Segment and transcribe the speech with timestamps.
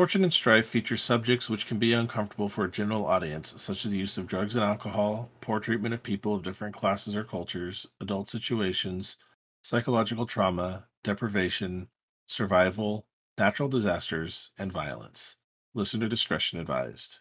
[0.00, 3.90] Fortune and Strife features subjects which can be uncomfortable for a general audience, such as
[3.90, 7.86] the use of drugs and alcohol, poor treatment of people of different classes or cultures,
[8.00, 9.18] adult situations,
[9.60, 11.86] psychological trauma, deprivation,
[12.26, 13.04] survival,
[13.36, 15.36] natural disasters, and violence.
[15.74, 17.18] Listener discretion advised.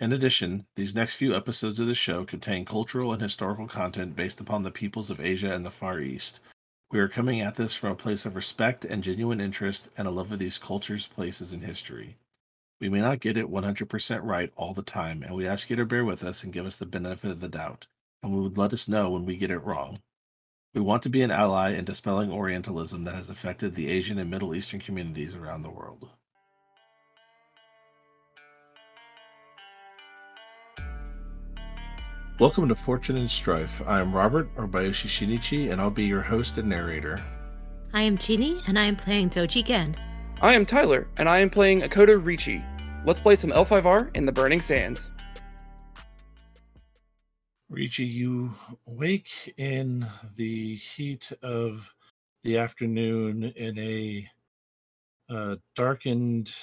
[0.00, 4.40] In addition, these next few episodes of the show contain cultural and historical content based
[4.40, 6.40] upon the peoples of Asia and the Far East,
[6.90, 10.10] we are coming at this from a place of respect and genuine interest and a
[10.10, 12.16] love of these cultures, places, and history.
[12.80, 15.84] We may not get it 100% right all the time, and we ask you to
[15.84, 17.86] bear with us and give us the benefit of the doubt,
[18.22, 19.96] and we would let us know when we get it wrong.
[20.74, 24.30] We want to be an ally in dispelling Orientalism that has affected the Asian and
[24.30, 26.10] Middle Eastern communities around the world.
[32.38, 33.80] Welcome to Fortune and Strife.
[33.86, 37.24] I am Robert Orbayashi Shinichi, and I'll be your host and narrator.
[37.94, 39.96] I am Chini, and I am playing Doji Gen.
[40.42, 42.62] I am Tyler, and I am playing Akodo Richi.
[43.06, 45.10] Let's play some L5R in the Burning Sands.
[47.72, 48.52] Richi, you
[48.84, 51.90] wake in the heat of
[52.42, 54.28] the afternoon in a
[55.30, 56.54] uh, darkened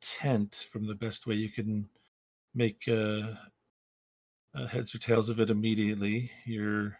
[0.00, 1.88] tent, from the best way you can
[2.56, 3.34] make uh,
[4.58, 6.30] uh, heads or tails of it immediately.
[6.44, 6.98] You're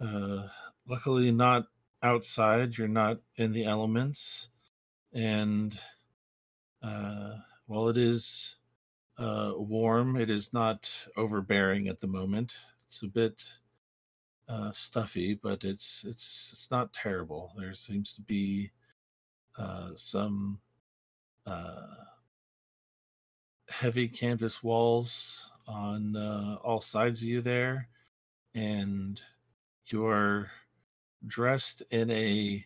[0.00, 0.48] uh,
[0.86, 1.64] luckily not
[2.02, 2.76] outside.
[2.76, 4.48] You're not in the elements,
[5.12, 5.78] and
[6.82, 8.56] uh, while it is
[9.18, 12.54] uh, warm, it is not overbearing at the moment.
[12.86, 13.44] It's a bit
[14.48, 17.52] uh, stuffy, but it's it's it's not terrible.
[17.58, 18.70] There seems to be
[19.58, 20.60] uh, some
[21.46, 21.86] uh,
[23.68, 27.88] heavy canvas walls on uh, all sides of you there,
[28.54, 29.20] and
[29.86, 30.50] you're
[31.26, 32.64] dressed in a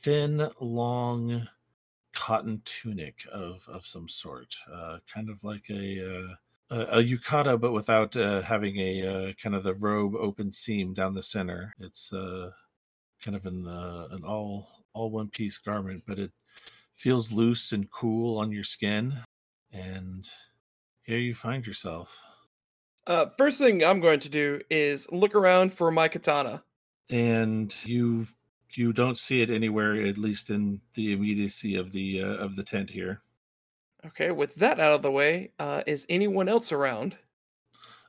[0.00, 1.46] thin, long
[2.12, 6.34] cotton tunic of of some sort, uh, kind of like a uh,
[6.70, 11.14] a, yukata, but without uh, having a uh, kind of the robe open seam down
[11.14, 11.74] the center.
[11.78, 12.50] It's uh,
[13.22, 16.32] kind of an uh, an all all one piece garment, but it
[16.94, 19.14] feels loose and cool on your skin,
[19.72, 20.28] and
[21.06, 22.24] here you find yourself.
[23.06, 26.64] Uh, first thing I'm going to do is look around for my katana.
[27.08, 28.26] And you
[28.74, 32.64] you don't see it anywhere, at least in the immediacy of the uh, of the
[32.64, 33.22] tent here.
[34.04, 37.16] Okay, with that out of the way, uh, is anyone else around?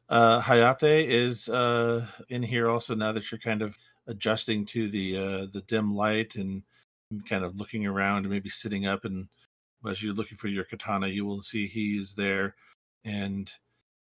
[0.10, 5.18] Uh, Hayate is uh, in here also now that you're kind of adjusting to the
[5.18, 6.64] uh, the dim light and
[7.30, 9.28] kind of looking around and maybe sitting up and
[9.88, 12.56] as you're looking for your katana, you will see he's there
[13.08, 13.52] and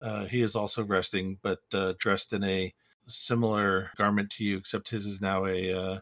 [0.01, 2.73] uh, he is also resting, but uh, dressed in a
[3.07, 5.99] similar garment to you, except his is now a, uh,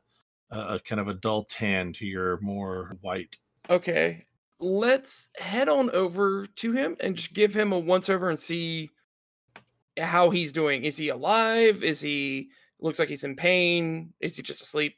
[0.50, 3.38] a kind of a dull tan to your more white.
[3.70, 4.26] Okay,
[4.60, 8.90] let's head on over to him and just give him a once over and see
[10.00, 10.84] how he's doing.
[10.84, 11.84] Is he alive?
[11.84, 14.14] Is he looks like he's in pain?
[14.20, 14.96] Is he just asleep?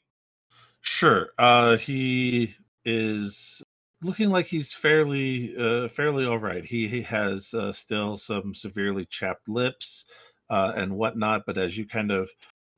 [0.81, 1.29] Sure.
[1.37, 2.55] Uh, he
[2.85, 3.61] is
[4.01, 6.63] looking like he's fairly uh, fairly all right.
[6.63, 10.05] He, he has uh, still some severely chapped lips
[10.49, 12.29] uh, and whatnot, but as you kind of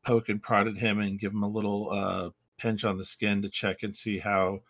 [0.04, 3.42] poke and prod at him and give him a little uh, pinch on the skin
[3.42, 4.62] to check and see how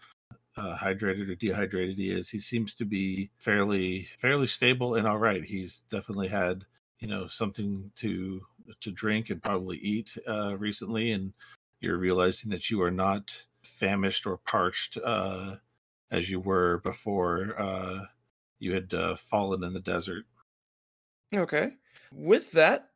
[0.58, 5.18] uh, hydrated or dehydrated he is, he seems to be fairly fairly stable and all
[5.18, 5.44] right.
[5.44, 6.66] He's definitely had
[7.00, 8.42] you know something to
[8.80, 11.34] to drink and probably eat uh, recently, and
[11.80, 13.34] you're realizing that you are not
[13.64, 15.56] famished or parched uh,
[16.12, 18.06] as you were before uh,
[18.60, 20.26] you had uh, fallen in the desert.
[21.34, 21.72] Okay.
[22.14, 22.90] With that,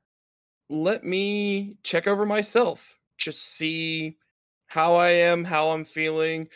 [0.69, 2.97] let me check over myself.
[3.17, 4.17] Just see
[4.67, 6.49] how I am, how I'm feeling.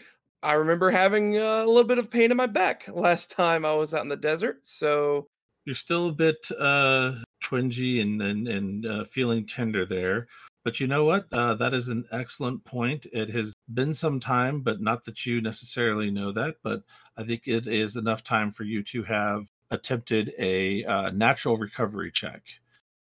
[0.43, 3.93] I remember having a little bit of pain in my back last time I was
[3.93, 5.27] out in the desert, so
[5.65, 10.27] you're still a bit uh twingy and and, and uh, feeling tender there.
[10.63, 11.25] But you know what?
[11.31, 13.05] Uh, that is an excellent point.
[13.11, 16.55] It has been some time, but not that you necessarily know that.
[16.63, 16.83] But
[17.17, 22.11] I think it is enough time for you to have attempted a uh, natural recovery
[22.11, 22.43] check.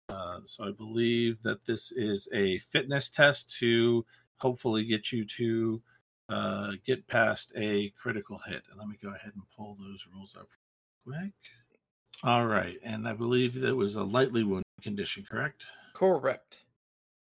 [0.09, 4.05] Uh, so I believe that this is a fitness test to
[4.37, 5.83] hopefully get you to
[6.29, 8.63] uh, get past a critical hit.
[8.71, 10.49] And let me go ahead and pull those rules up
[11.05, 11.33] quick.
[12.23, 12.79] All right.
[12.83, 15.65] And I believe that was a lightly wounded condition, correct?
[15.95, 16.63] Correct.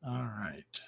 [0.05, 0.81] All right.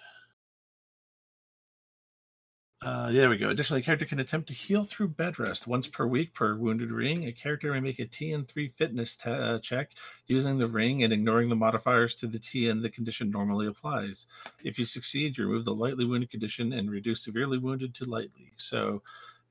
[2.83, 3.50] Uh, there we go.
[3.50, 6.91] Additionally, a character can attempt to heal through bed rest once per week per wounded
[6.91, 7.25] ring.
[7.25, 9.91] A character may make a TN3 fitness t- uh, check
[10.27, 14.27] using the ring and ignoring the modifiers to the TN the condition normally applies.
[14.63, 18.51] If you succeed, you remove the lightly wounded condition and reduce severely wounded to lightly.
[18.57, 19.01] So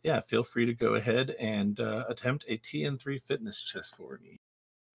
[0.03, 4.41] yeah, feel free to go ahead and uh, attempt a TN3 fitness test for me.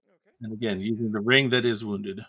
[0.07, 0.35] Okay.
[0.41, 2.21] And again, using the ring that is wounded.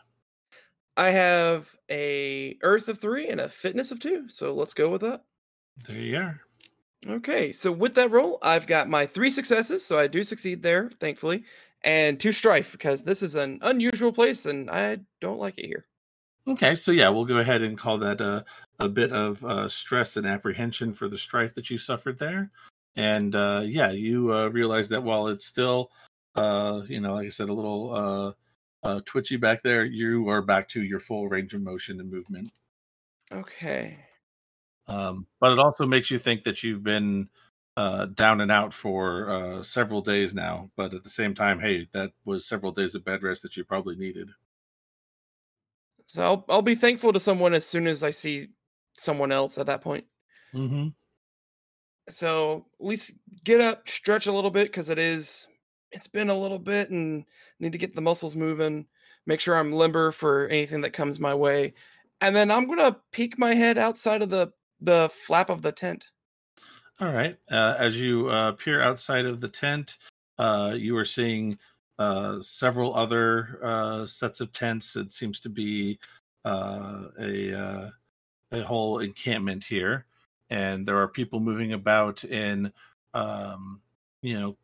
[0.96, 5.02] I have a Earth of three and a Fitness of two, so let's go with
[5.02, 5.24] that.
[5.86, 6.40] There you are.
[7.06, 10.90] Okay, so with that roll, I've got my three successes, so I do succeed there,
[10.98, 11.44] thankfully,
[11.82, 15.86] and two strife because this is an unusual place and I don't like it here.
[16.48, 18.44] Okay, so yeah, we'll go ahead and call that a,
[18.78, 22.50] a bit of uh, stress and apprehension for the strife that you suffered there.
[22.96, 25.90] And uh, yeah, you uh, realize that while it's still,
[26.34, 30.42] uh, you know, like I said, a little uh, uh, twitchy back there, you are
[30.42, 32.50] back to your full range of motion and movement.
[33.30, 33.98] Okay.
[34.88, 37.28] Um, but it also makes you think that you've been
[37.76, 40.70] uh, down and out for uh, several days now.
[40.76, 43.64] But at the same time, hey, that was several days of bed rest that you
[43.64, 44.30] probably needed.
[46.06, 48.48] So I'll I'll be thankful to someone as soon as I see
[48.94, 50.06] someone else at that point.
[50.54, 50.88] Mm-hmm.
[52.08, 53.12] So at least
[53.44, 55.46] get up, stretch a little bit because it is
[55.92, 57.24] it's been a little bit and
[57.60, 58.86] need to get the muscles moving.
[59.26, 61.74] Make sure I'm limber for anything that comes my way,
[62.22, 66.08] and then I'm gonna peek my head outside of the the flap of the tent.
[67.00, 67.36] All right.
[67.50, 69.98] Uh, as you uh, peer outside of the tent,
[70.38, 71.58] uh, you are seeing
[71.98, 74.96] uh, several other uh, sets of tents.
[74.96, 75.98] It seems to be
[76.44, 77.90] uh, a
[78.50, 80.06] a whole encampment here,
[80.50, 82.72] and there are people moving about in
[83.14, 83.80] um,
[84.22, 84.56] you know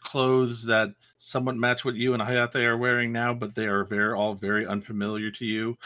[0.00, 4.14] clothes that somewhat match what you and Hayate are wearing now, but they are very
[4.14, 5.76] all very unfamiliar to you.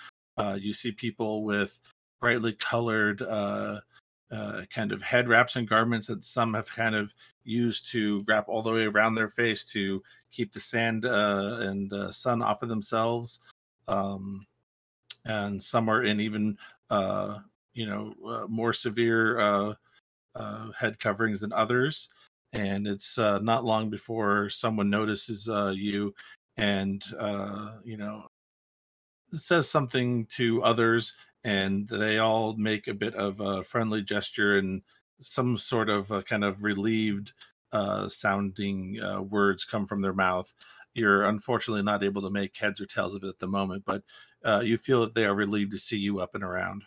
[0.57, 1.81] You see people with
[2.21, 3.81] brightly colored uh,
[4.31, 7.15] uh, kind of head wraps and garments that some have kind of
[7.45, 10.03] used to wrap all the way around their face to
[10.33, 13.41] keep the sand uh, and uh, sun off of themselves.
[13.89, 14.47] Um,
[15.25, 16.59] and some are in even,
[16.91, 17.39] uh,
[17.75, 19.77] you know, uh, more severe
[20.79, 22.09] head coverings than others.
[22.53, 25.47] And it's not long before someone notices
[25.77, 26.15] you
[26.57, 27.05] and,
[27.85, 28.27] you know,
[29.33, 31.15] says something to others
[31.47, 34.83] and they all make a bit of a friendly gesture and
[35.21, 37.33] some sort of a kind of relieved
[37.73, 40.53] uh, sounding uh, words come from their mouth.
[40.95, 44.05] You're unfortunately not able to make heads or tails of it at the moment, but
[44.45, 46.85] uh, you feel that they are relieved to see you up and around.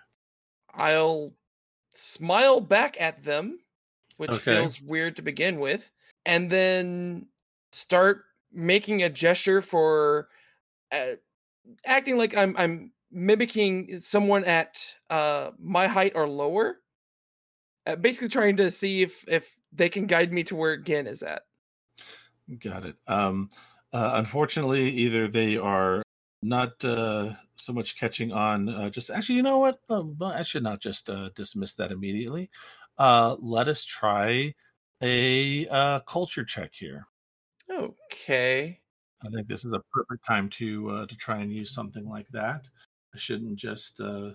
[0.74, 1.34] I'll
[1.96, 3.62] smile back at them,
[4.18, 4.40] which Okay.
[4.40, 5.92] feels weird to begin with,
[6.26, 7.30] and then
[7.72, 10.30] start making a gesture for
[10.92, 11.14] uh,
[11.86, 16.78] acting like I'm I'm mimicking someone at uh, my height or lower.
[17.86, 21.24] Uh, basically, trying to see if if they can guide me to where Gin is
[21.24, 21.44] at.
[22.60, 22.96] Got it.
[23.08, 23.50] Um,
[23.94, 26.04] uh, unfortunately, either they are
[26.42, 28.70] not uh, so much catching on.
[28.70, 29.80] Uh, just actually, you know what?
[29.88, 32.50] Well, I should not just uh, dismiss that immediately.
[32.98, 34.54] Uh, let us try
[35.02, 37.08] a uh, culture check here.
[37.72, 38.80] Okay.
[39.24, 42.28] I think this is a perfect time to uh, to try and use something like
[42.30, 42.68] that.
[43.14, 44.32] I shouldn't just uh,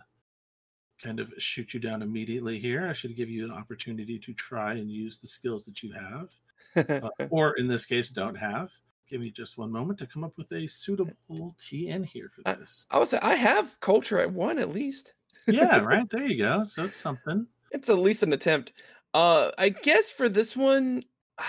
[1.02, 2.86] kind of shoot you down immediately here.
[2.86, 7.02] I should give you an opportunity to try and use the skills that you have,
[7.02, 8.70] uh, or in this case, don't have.
[9.08, 12.86] Give me just one moment to come up with a suitable TN here for this.
[12.90, 15.12] I would say I have culture at one at least.
[15.46, 16.64] yeah, right there you go.
[16.64, 17.46] So it's something.
[17.70, 18.72] It's at least an attempt.
[19.12, 21.02] Uh, I guess for this one,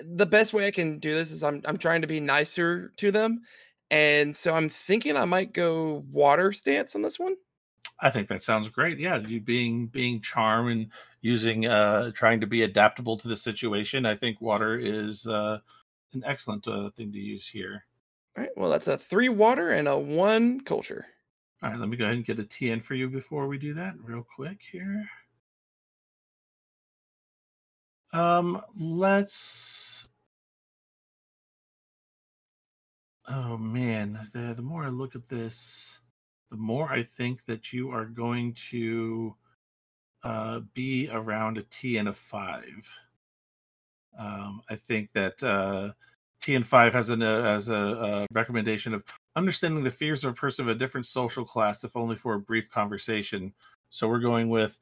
[0.00, 3.12] the best way I can do this is I'm I'm trying to be nicer to
[3.12, 3.42] them,
[3.90, 7.36] and so I'm thinking I might go water stance on this one.
[8.00, 8.98] I think that sounds great.
[8.98, 10.90] Yeah, you being being charm and
[11.20, 14.06] using uh trying to be adaptable to the situation.
[14.06, 15.58] I think water is uh
[16.12, 17.84] an excellent uh, thing to use here.
[18.36, 18.52] All right.
[18.56, 21.06] Well, that's a three water and a one culture.
[21.62, 23.74] All right, let me go ahead and get a TN for you before we do
[23.74, 25.08] that, real quick here.
[28.12, 30.07] Um, let's.
[33.30, 36.00] Oh man, the the more I look at this,
[36.50, 39.34] the more I think that you are going to
[40.22, 42.88] uh, be around a T and a five.
[44.18, 45.92] Um, I think that uh,
[46.40, 49.04] T and five has an uh, as a, recommendation of
[49.36, 52.40] understanding the fears of a person of a different social class, if only for a
[52.40, 53.52] brief conversation.
[53.90, 54.78] So we're going with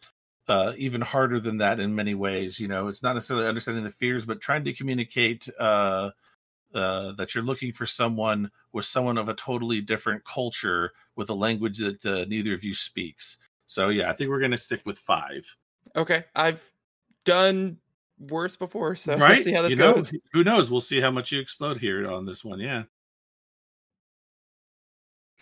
[0.46, 2.60] uh, even harder than that in many ways.
[2.60, 6.10] You know, it's not necessarily understanding the fears, but trying to communicate uh,
[6.76, 11.34] uh, that you're looking for someone with someone of a totally different culture with a
[11.34, 13.38] language that uh, neither of you speaks.
[13.66, 15.56] So yeah, I think we're going to stick with five.
[15.96, 16.24] Okay.
[16.34, 16.62] I've
[17.24, 17.78] done
[18.18, 19.32] worse before, so right?
[19.32, 20.00] let's see how this You know,
[20.32, 20.70] who knows?
[20.70, 22.60] We'll see how much you explode here on this one.
[22.60, 22.84] Yeah.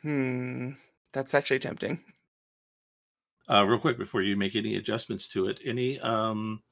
[0.03, 0.73] Hmm.
[1.13, 2.01] That's actually tempting.
[3.49, 6.63] Uh, real quick before you make any adjustments to it, any um,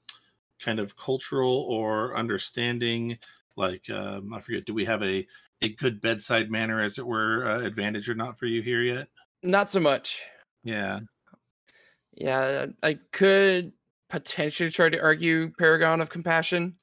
[0.58, 3.18] kind of cultural or understanding?
[3.56, 5.26] Like, um, I forget, do we have a
[5.62, 9.08] a good bedside manner, as it were, uh, advantage or not for you here yet?
[9.42, 10.20] Not so much.
[10.64, 11.00] Yeah.
[12.14, 13.72] Yeah, I could
[14.10, 16.76] potentially try to argue Paragon of Compassion.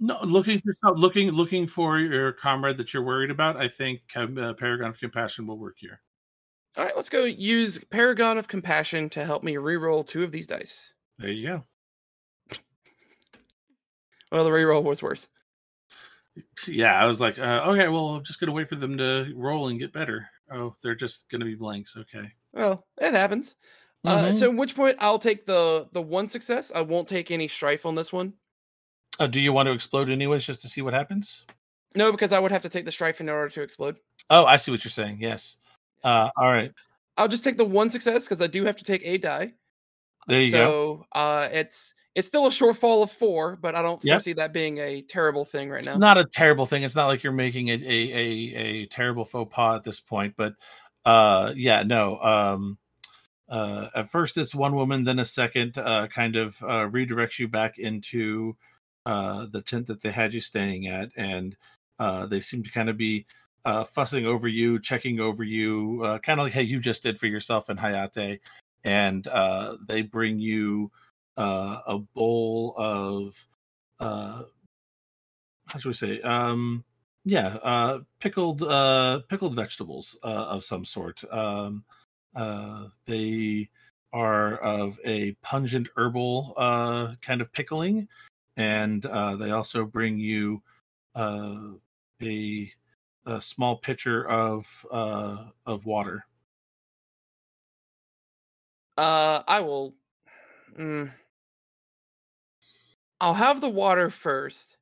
[0.00, 3.56] No, looking for looking looking for your comrade that you're worried about.
[3.56, 6.00] I think uh, Paragon of Compassion will work here.
[6.76, 10.46] All right, let's go use Paragon of Compassion to help me reroll two of these
[10.46, 10.92] dice.
[11.18, 11.64] There you go.
[14.30, 15.26] Well, the reroll was worse.
[16.66, 19.68] Yeah, I was like, uh, okay, well, I'm just gonna wait for them to roll
[19.68, 20.28] and get better.
[20.52, 21.96] Oh, they're just gonna be blanks.
[21.96, 22.32] Okay.
[22.52, 23.56] Well, it happens.
[24.04, 24.34] Uh, Mhm.
[24.34, 26.70] so, at which point I'll take the the one success.
[26.74, 28.34] I won't take any strife on this one.
[29.18, 31.44] Uh, do you want to explode anyways, just to see what happens?
[31.96, 33.96] No, because I would have to take the strife in order to explode.
[34.30, 35.18] Oh, I see what you're saying.
[35.20, 35.56] Yes.
[36.04, 36.72] Uh, all right.
[37.16, 39.54] I'll just take the one success because I do have to take a die.
[40.28, 40.58] There you go.
[40.58, 44.16] so, uh, it's it's still a shortfall of four, but I don't Yep.
[44.16, 45.98] foresee that being a terrible thing right It's now.
[45.98, 46.82] not a terrible thing.
[46.82, 50.34] It's not like you're making a a a, a terrible faux pas at this point,
[50.36, 50.54] but
[51.04, 52.18] uh, yeah, no.
[52.20, 52.78] Um,
[53.48, 57.48] uh, at first it's one woman, then a second uh, kind of uh, redirects you
[57.48, 58.56] back into
[59.06, 61.56] uh, the tent that they had you staying at, and
[61.98, 63.24] uh, they seem to kind of be
[63.64, 67.18] uh, fussing over you, checking over you, uh, kind of like how you just did
[67.18, 68.40] for yourself and Hayate,
[68.84, 70.90] and uh, they bring you
[71.38, 73.46] uh, a bowl of
[74.00, 74.42] uh,
[75.66, 76.84] how should we say um
[77.24, 81.84] yeah uh pickled uh pickled vegetables uh, of some sort um
[82.34, 83.68] uh they
[84.12, 88.08] are of a pungent herbal uh kind of pickling
[88.56, 90.62] and uh they also bring you
[91.14, 91.56] uh
[92.22, 92.70] a
[93.26, 96.24] a small pitcher of uh of water
[98.98, 99.94] Uh, I will.
[100.76, 101.12] Mm,
[103.20, 104.78] I'll have the water first,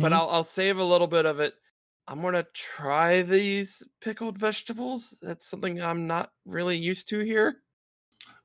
[0.00, 0.14] but Mhm.
[0.14, 1.56] I'll I'll save a little bit of it.
[2.08, 5.10] I'm gonna try these pickled vegetables.
[5.22, 7.62] That's something I'm not really used to here.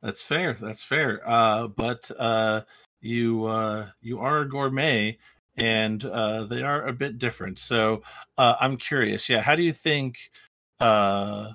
[0.01, 0.53] That's fair.
[0.53, 1.27] That's fair.
[1.27, 2.63] Uh, but uh,
[3.01, 5.17] you uh, you are a gourmet,
[5.57, 7.59] and uh, they are a bit different.
[7.59, 8.03] So
[8.37, 9.29] uh, I'm curious.
[9.29, 10.31] Yeah, how do you think
[10.79, 11.53] uh,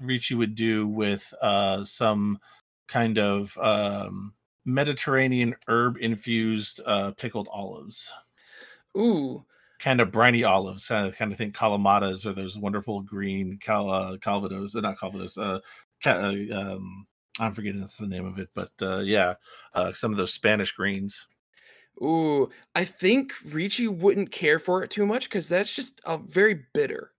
[0.00, 2.40] Ricci would do with uh, some
[2.88, 8.12] kind of um, Mediterranean herb infused uh, pickled olives?
[8.96, 9.44] Ooh,
[9.80, 13.90] Kind of briny olives, kind of kind of think calamatas or those wonderful green cal
[13.90, 15.36] uh, calvados, uh, not calvados.
[15.36, 15.58] Uh,
[16.04, 16.34] ca- uh,
[16.74, 17.08] um,
[17.40, 19.34] I'm forgetting that's the name of it, but uh, yeah,
[19.74, 21.26] uh, some of those Spanish greens.
[22.02, 22.50] ooh.
[22.74, 27.11] I think Ricci wouldn't care for it too much because that's just a very bitter.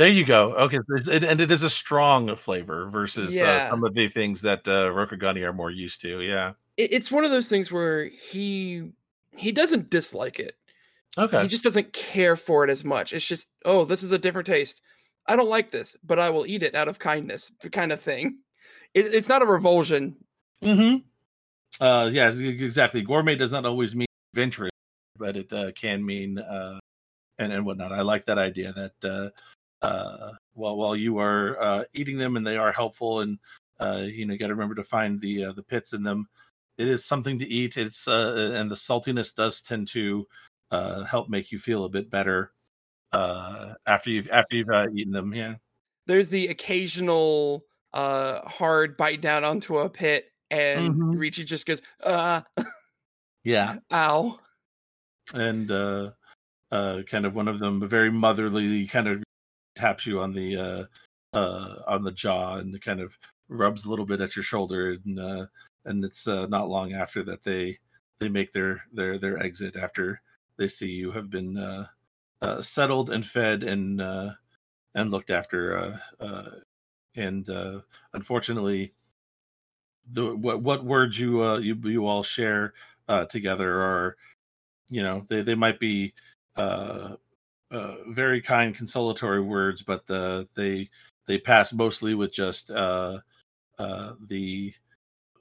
[0.00, 0.54] There you go.
[0.54, 4.66] Okay, it, and it is a strong flavor versus uh, some of the things that
[4.66, 6.22] uh, Rokugani are more used to.
[6.22, 6.54] Yeah.
[6.78, 8.92] It, it's one of those things where he
[9.36, 10.56] he doesn't dislike it.
[11.18, 11.42] Okay.
[11.42, 13.12] He just doesn't care for it as much.
[13.12, 14.80] It's just, oh, this is a different taste.
[15.26, 18.38] I don't like this, but I will eat it out of kindness, kind of thing.
[18.94, 20.16] It, it's not a revulsion.
[20.62, 20.96] hmm
[21.78, 23.02] Uh, yeah, exactly.
[23.02, 24.72] Gourmet does not always mean adventurous,
[25.18, 26.78] but it uh, can mean uh,
[27.38, 27.92] and and whatnot.
[27.92, 29.28] I like that idea that uh,
[29.82, 33.38] uh, while while you are uh, eating them and they are helpful, and
[33.80, 36.28] uh, you know, you got to remember to find the uh, the pits in them.
[36.78, 37.76] It is something to eat.
[37.76, 40.26] It's uh, and the saltiness does tend to
[40.70, 42.52] uh, help make you feel a bit better
[43.12, 45.34] uh, after you've after you've uh, eaten them.
[45.34, 45.56] Yeah.
[46.06, 51.18] There's the occasional uh hard bite down onto a pit, and Mhm.
[51.18, 52.42] Ricci just goes, uh,
[53.44, 53.78] Yeah.
[53.92, 54.38] ow.
[55.34, 56.10] and uh
[56.72, 59.22] uh kind of one of them very motherly kind of
[59.80, 60.84] taps you on the uh
[61.36, 63.16] uh on the jaw and kind of
[63.48, 65.46] rubs a little bit at your shoulder and uh
[65.86, 67.78] and it's uh, not long after that they
[68.18, 70.20] they make their their their exit after
[70.58, 71.86] they see you have been uh,
[72.42, 74.30] uh settled and fed and uh
[74.94, 76.50] and looked after uh uh
[77.16, 77.80] and uh
[78.12, 78.92] unfortunately
[80.12, 82.74] the what what words you uh you you all share
[83.08, 84.16] uh together are
[84.90, 86.12] you know they they might be
[86.56, 87.16] uh,
[87.70, 90.88] uh very kind consolatory words but the they
[91.26, 93.18] they pass mostly with just uh
[93.78, 94.72] uh the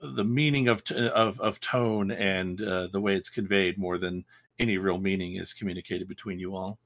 [0.02, 4.24] the meaning of t- of of tone and uh, the way it's conveyed more than
[4.60, 6.80] any real meaning is communicated between you all.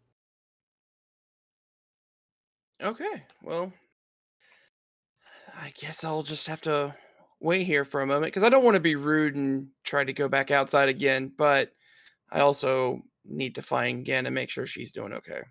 [2.82, 3.72] Okay, well,
[5.56, 6.96] I guess I'll just have to
[7.40, 10.14] wait here for a moment because I don't want to be rude and try to
[10.14, 11.74] go back outside again, but
[12.32, 15.42] I also need to find Gen and make sure she's doing okay.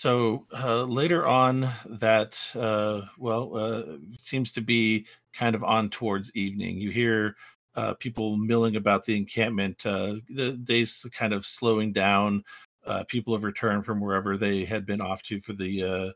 [0.00, 3.82] so uh, later on that uh, well uh,
[4.18, 5.04] seems to be
[5.34, 6.78] kind of on towards evening.
[6.78, 7.36] You hear
[7.74, 9.84] uh, people milling about the encampment.
[9.84, 12.42] Uh, the day's kind of slowing down.
[12.86, 16.10] Uh, people have returned from wherever they had been off to for the uh,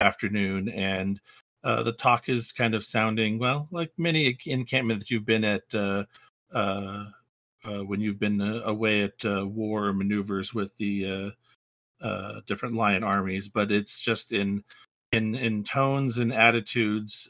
[0.00, 1.20] afternoon, and
[1.62, 5.62] uh, the talk is kind of sounding well like many encampment that you've been at
[6.52, 7.04] uh,
[7.64, 11.32] uh, when you've been uh, away at uh, war maneuvers with the
[12.00, 14.62] uh, different lion armies, but it's just in
[15.12, 17.28] in in tones and attitudes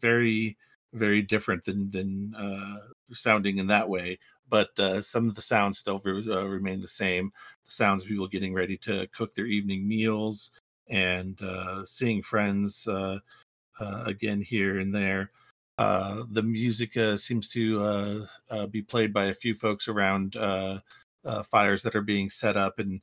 [0.00, 0.56] very
[0.94, 2.34] very different than than
[3.12, 4.18] sounding in that way.
[4.48, 4.70] But
[5.04, 7.30] some of the sounds still remain the same.
[7.64, 10.52] The sounds of people getting ready to cook their evening meals
[10.88, 11.38] and
[11.84, 12.88] seeing friends
[13.80, 15.32] again here and there.
[15.78, 20.36] Uh, the music uh, seems to uh, uh, be played by a few folks around
[20.36, 20.80] uh,
[21.24, 23.00] uh, fires that are being set up, and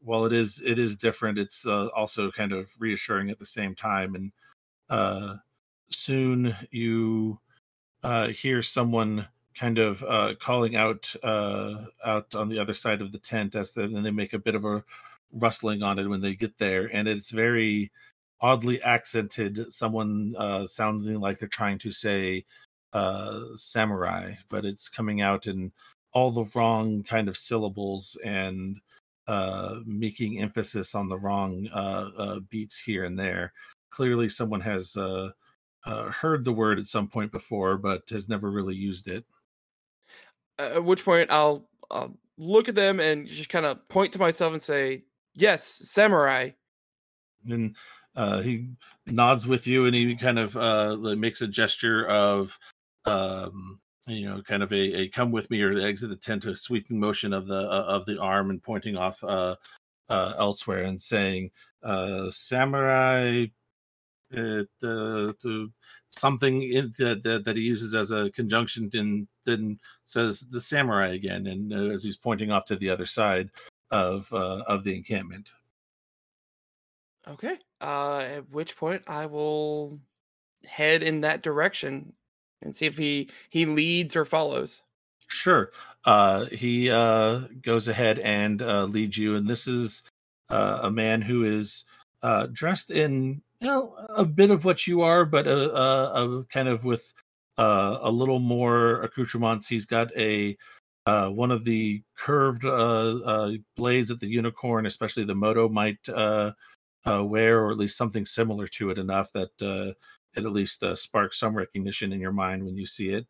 [0.00, 4.14] while it is it is different, it's also kind of reassuring at the same time.
[4.90, 5.40] And
[5.90, 7.40] soon you
[8.30, 10.04] hear someone kind of
[10.38, 14.38] calling out out on the other side of the tent as then they make a
[14.38, 14.84] bit of a
[15.32, 17.90] rustling on it when they get there, and it's very
[18.44, 19.72] oddly accented.
[19.72, 22.44] Someone uh, sounding like they're trying to say
[22.92, 25.72] uh, samurai, but it's coming out in
[26.12, 28.78] all the wrong kind of syllables and
[29.28, 33.54] uh, making emphasis on the wrong uh, uh, beats here and there.
[33.88, 35.30] Clearly, someone has uh,
[35.86, 39.24] uh, heard the word at some point before, but has never really used it.
[40.58, 44.52] At which point I'll, I'll look at them and just kind of point to myself
[44.52, 46.50] and say, "Yes, samurai."
[47.48, 47.74] And
[48.16, 48.68] uh, he
[49.06, 52.58] nods with you, and he kind of uh, makes a gesture of,
[53.06, 56.54] um, you know, kind of a, a "come with me" or exit the tent, a
[56.54, 59.56] sweeping motion of the uh, of the arm, and pointing off uh,
[60.08, 61.50] uh, elsewhere, and saying,
[61.82, 63.46] uh, "Samurai."
[64.32, 65.70] To
[66.08, 71.46] something in, that, that he uses as a conjunction, and then says the samurai again,
[71.46, 73.50] and as he's pointing off to the other side
[73.92, 75.52] of of the encampment.
[77.28, 77.58] Okay.
[77.80, 79.98] Uh, at which point I will
[80.66, 82.12] head in that direction
[82.62, 84.82] and see if he he leads or follows.
[85.28, 85.70] Sure.
[86.04, 90.02] Uh, he uh, goes ahead and uh, leads you, and this is
[90.50, 91.84] uh, a man who is
[92.22, 96.44] uh, dressed in you know a bit of what you are, but a, a, a
[96.44, 97.12] kind of with
[97.58, 99.68] uh, a little more accoutrements.
[99.68, 100.56] He's got a
[101.06, 105.98] uh, one of the curved uh, uh, blades that the unicorn, especially the moto, might
[106.08, 106.52] uh,
[107.06, 109.92] wear, or at least something similar to it enough that uh,
[110.36, 113.26] it at least uh, sparks some recognition in your mind when you see it.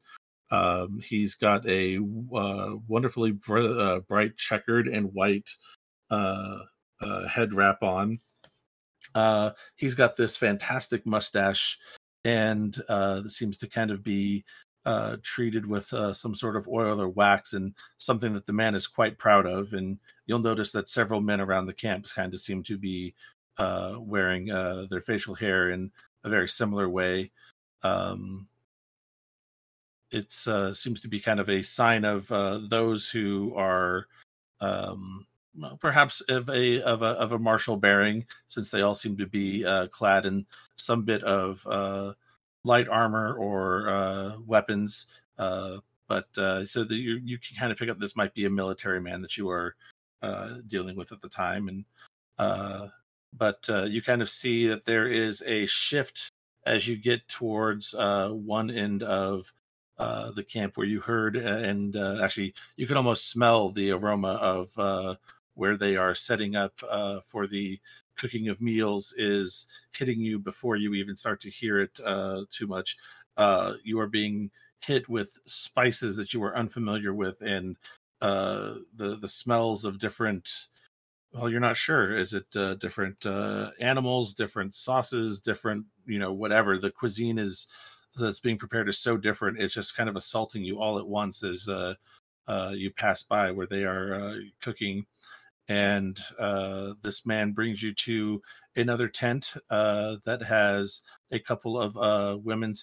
[0.51, 1.99] Um, he's got a
[2.35, 5.49] uh, wonderfully br- bright checkered and white
[6.11, 8.21] head wrap on.
[9.77, 11.79] He's got this fantastic mustache,
[12.25, 14.45] and uh, that seems to kind of be
[14.87, 18.75] uh, treated with uh, some sort of oil or wax, and something that the man
[18.75, 19.73] is quite proud of.
[19.73, 23.15] And you'll notice that several men around the camp kind of seem to be
[23.59, 25.91] uh, wearing uh, their facial hair in
[26.25, 27.31] a very similar way.
[27.83, 28.49] Um,
[30.11, 34.07] it uh, seems to be kind of a sign of uh, those who are
[34.61, 35.27] um,
[35.81, 39.65] perhaps of a of a of a martial bearing, since they all seem to be
[39.65, 42.13] uh, clad in some bit of uh,
[42.65, 45.07] light armor or uh, weapons.
[45.39, 48.45] Uh, but uh, so that you you can kind of pick up this might be
[48.45, 49.75] a military man that you are
[50.23, 51.85] uh, dealing with at the time, and
[52.39, 52.89] uh,
[53.37, 56.31] but uh, you kind of see that there is a shift
[56.67, 59.53] as you get towards uh, one end of
[59.99, 64.33] uh, the camp where you heard, and uh, actually you can almost smell the aroma
[64.35, 65.15] of uh,
[65.55, 67.79] where they are setting up uh, for the
[68.17, 69.67] cooking of meals is
[69.97, 71.95] hitting you before you even start to hear it
[72.51, 72.97] too much.
[73.85, 74.51] You are being
[74.85, 77.77] hit with spices that you are unfamiliar with, and
[78.21, 80.69] the the smells of different
[81.35, 82.17] well you're not sure.
[82.17, 86.79] Is it uh, different uh, animals different sauces different you know whatever?
[86.79, 87.67] The cuisine is
[88.17, 91.43] that's being prepared is so different it's just kind of assaulting you all at once
[91.43, 91.95] as uh,
[92.47, 95.07] uh, you pass by where they are uh, cooking.
[95.67, 98.43] And uh, this man brings you to
[98.77, 101.01] another tent that has
[101.33, 102.75] a couple of women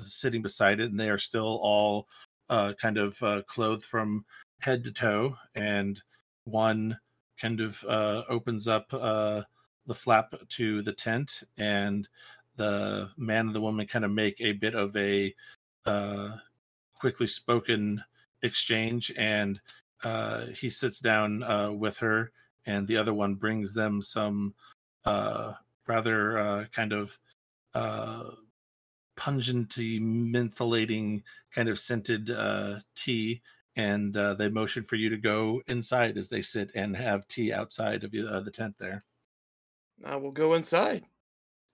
[0.00, 2.08] sitting beside it and they are still all
[2.48, 4.24] kind of clothed from
[4.60, 5.36] head to toe.
[5.54, 6.02] And
[6.44, 6.98] one
[7.40, 9.42] kind of uh, opens up uh,
[9.86, 12.08] the flap to the tent, and
[12.56, 15.34] the man and the woman kind of make a bit of a
[15.86, 16.36] uh,
[16.98, 18.02] quickly spoken
[18.42, 19.60] exchange, and
[20.04, 22.30] uh, he sits down uh, with her,
[22.66, 24.54] and the other one brings them some
[25.04, 25.52] uh,
[25.88, 27.18] rather kind of
[29.16, 31.22] pungenty, mentholating
[31.54, 32.30] kind of scented
[32.94, 33.40] tea,
[33.76, 37.52] and uh, they motion for you to go inside as they sit and have tea
[37.52, 39.00] outside of uh, the tent there.
[40.04, 41.04] I will go inside.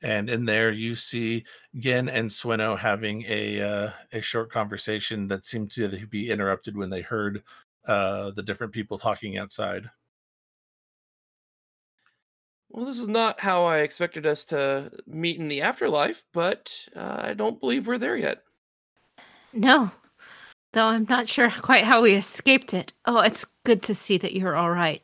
[0.03, 1.45] And in there, you see
[1.77, 6.91] Gen and Sweno having a uh, a short conversation that seemed to be interrupted when
[6.91, 7.43] they heard
[7.87, 9.89] uh, the different people talking outside.
[12.69, 17.23] Well, this is not how I expected us to meet in the afterlife, but uh,
[17.23, 18.43] I don't believe we're there yet.
[19.55, 19.91] No,
[20.73, 22.93] though I'm not sure quite how we escaped it.
[23.05, 25.03] Oh, it's good to see that you're all right.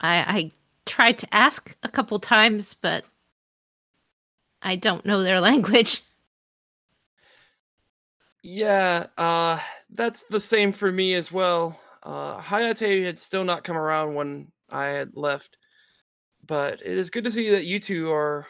[0.00, 0.52] I, I
[0.86, 3.04] tried to ask a couple times, but
[4.62, 6.02] I don't know their language.
[8.42, 9.58] Yeah, uh,
[9.90, 11.78] that's the same for me as well.
[12.02, 15.56] Uh, Hayate had still not come around when I had left,
[16.46, 18.46] but it is good to see that you two are,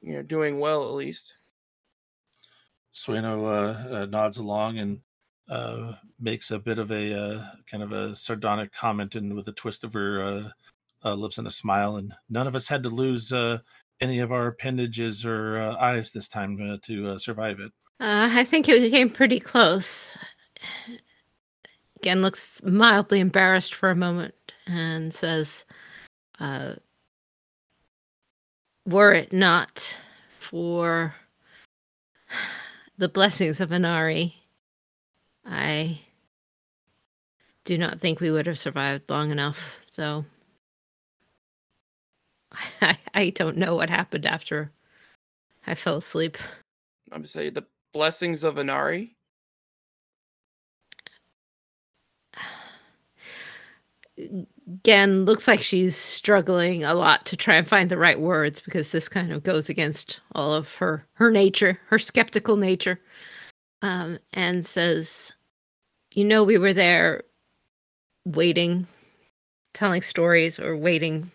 [0.00, 1.34] you know, doing well at least.
[2.92, 5.00] Sueno uh, uh, nods along and
[5.48, 9.52] uh, makes a bit of a uh, kind of a sardonic comment, and with a
[9.52, 10.48] twist of her uh,
[11.04, 11.96] uh, lips and a smile.
[11.96, 13.32] And none of us had to lose
[14.00, 17.72] any of our appendages or eyes this time to survive it.
[18.00, 20.16] I think it came pretty close.
[22.00, 24.34] Again, looks mildly embarrassed for a moment
[24.66, 25.64] and says,
[26.40, 26.76] "Were
[29.12, 29.96] it not
[30.40, 31.14] for."
[32.98, 34.34] the blessings of Inari,
[35.44, 36.00] I
[37.64, 39.80] do not think we would have survived long enough.
[39.90, 40.24] So
[42.80, 44.70] I, I don't know what happened after
[45.66, 46.38] I fell asleep.
[47.12, 49.16] I'm say the blessings of Inari.
[54.18, 58.92] Again, looks like she's struggling a lot to try and find the right words because
[58.92, 63.00] this kind of goes against all of her her nature, her skeptical nature.
[63.82, 65.32] Um, and says,
[66.12, 67.24] "You know, we were there,
[68.24, 68.86] waiting,
[69.74, 71.30] telling stories, or waiting,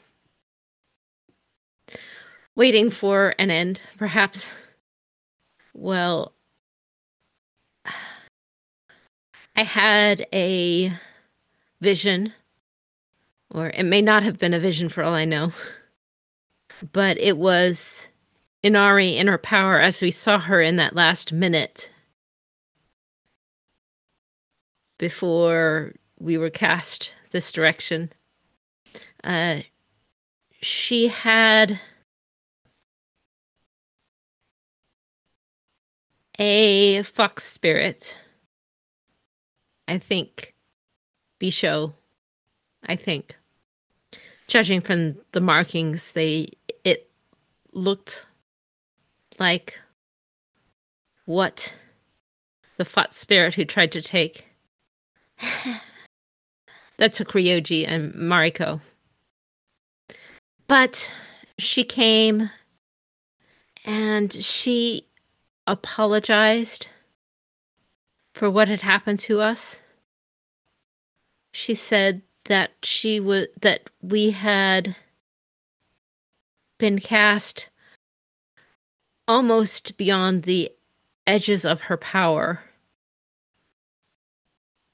[2.55, 4.51] waiting for an end, perhaps.
[5.73, 6.33] Well,
[9.55, 10.93] I had a
[11.81, 12.33] vision."
[13.53, 15.53] or it may not have been a vision for all I know.
[16.91, 18.07] But it was
[18.61, 21.89] Inari in her power as we saw her in that last minute
[24.97, 28.11] before we were cast this direction.
[29.23, 29.61] Uh,
[30.61, 31.79] she had
[36.39, 38.17] a fox spirit.
[39.87, 40.53] I think
[41.39, 41.93] Bisho
[42.87, 43.35] I think.
[44.47, 46.51] Judging from the markings, they
[46.83, 47.09] it
[47.73, 48.25] looked
[49.39, 49.79] like
[51.25, 51.73] what
[52.77, 54.46] the fought spirit who tried to take
[56.97, 58.81] that took Ryoji and Mariko.
[60.67, 61.09] But
[61.57, 62.49] she came
[63.85, 65.07] and she
[65.65, 66.89] apologized
[68.33, 69.81] for what had happened to us.
[71.51, 74.95] She said that she was that we had
[76.77, 77.69] been cast
[79.27, 80.71] almost beyond the
[81.25, 82.61] edges of her power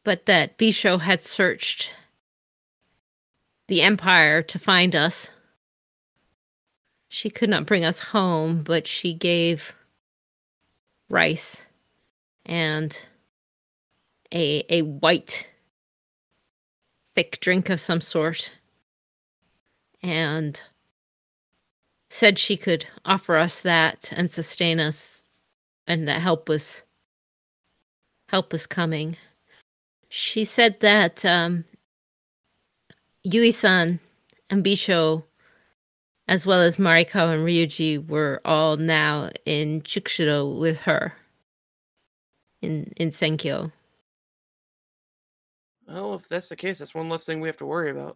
[0.04, 1.92] but that Bisho had searched
[3.68, 5.30] the empire to find us.
[7.08, 9.74] She could not bring us home but she gave
[11.10, 11.68] rice
[12.46, 13.00] and
[14.34, 15.48] a a white
[17.16, 18.52] thick drink of some sort
[20.02, 20.62] and
[22.10, 25.30] said she could offer us that and sustain us
[25.88, 26.84] and that help was
[28.30, 29.16] help was coming
[30.16, 31.66] she said that um
[33.24, 34.00] yui-san
[34.52, 35.24] and bisho
[36.28, 41.14] as well as mariko and ryuji were all now in Chikushudo with her
[42.62, 43.72] in in senkyo
[45.86, 48.16] well, if that's the case, that's one less thing we have to worry about.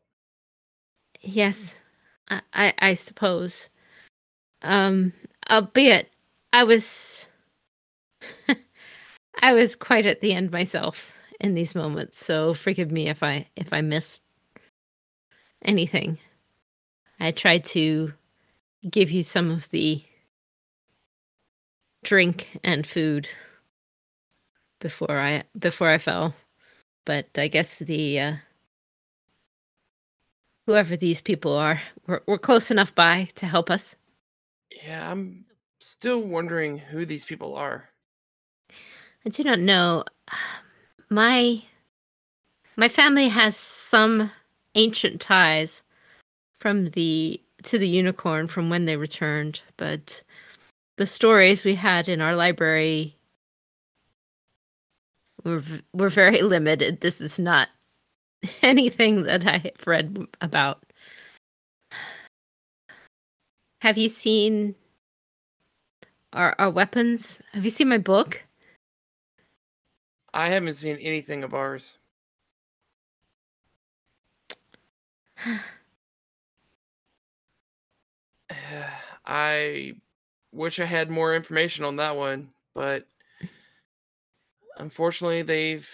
[1.20, 1.76] Yes,
[2.30, 3.68] I, I, I suppose.
[4.62, 5.12] Um,
[5.50, 6.10] albeit
[6.54, 7.28] I was,
[9.42, 12.23] I was quite at the end myself in these moments.
[12.23, 14.23] So forgive me if I if I missed
[15.63, 16.17] anything.
[17.19, 18.13] I tried to
[18.89, 20.04] give you some of the
[22.04, 23.28] drink and food
[24.80, 26.36] before I before I fell
[27.08, 28.34] but I guess the uh,
[30.65, 33.95] whoever these people are, we're, we're close enough by to help us.
[34.84, 35.45] Yeah, I'm
[35.80, 37.89] still wondering who these people are.
[39.26, 40.04] I do not know.
[41.10, 41.63] My
[42.76, 44.32] my family has some
[44.76, 45.82] ancient ties
[46.60, 50.22] from the to the unicorn from when they returned, but
[50.98, 53.15] the stories we had in our library
[55.43, 57.02] were were very limited.
[57.02, 57.70] This is not
[58.62, 60.84] anything that I have read about.
[63.82, 64.76] Have you seen
[66.34, 67.38] our our weapons?
[67.54, 68.47] Have you seen my book?
[70.38, 71.97] I haven't seen anything of ours.
[79.26, 79.95] I
[80.52, 83.08] wish I had more information on that one, but
[84.78, 85.89] unfortunately they've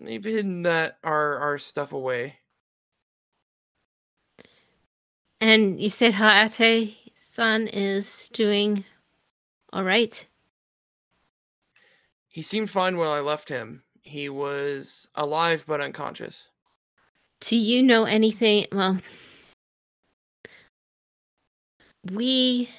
[0.00, 2.36] they've hidden that our our stuff away.
[5.40, 8.84] And you said Hayate san is doing
[9.72, 10.26] all right.
[12.30, 13.82] He seemed fine when I left him.
[14.02, 16.48] He was alive but unconscious.
[17.40, 18.66] Do you know anything?
[18.72, 18.98] Well,
[22.10, 22.70] we.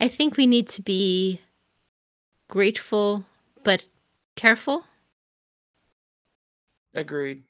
[0.00, 1.40] I think we need to be
[2.48, 3.24] grateful
[3.64, 3.86] but
[4.36, 4.84] careful.
[6.94, 7.42] Agreed.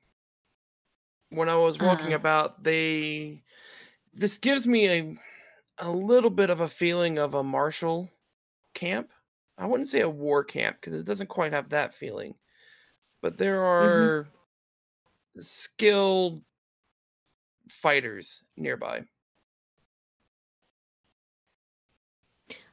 [1.31, 2.17] When I was walking Uh.
[2.17, 3.43] about, they.
[4.13, 5.17] This gives me a,
[5.79, 8.11] a little bit of a feeling of a martial
[8.75, 9.11] camp.
[9.61, 12.35] I wouldn't say a war camp because it doesn't quite have that feeling.
[13.21, 14.27] But there are
[15.39, 16.43] skilled
[17.69, 19.05] fighters nearby.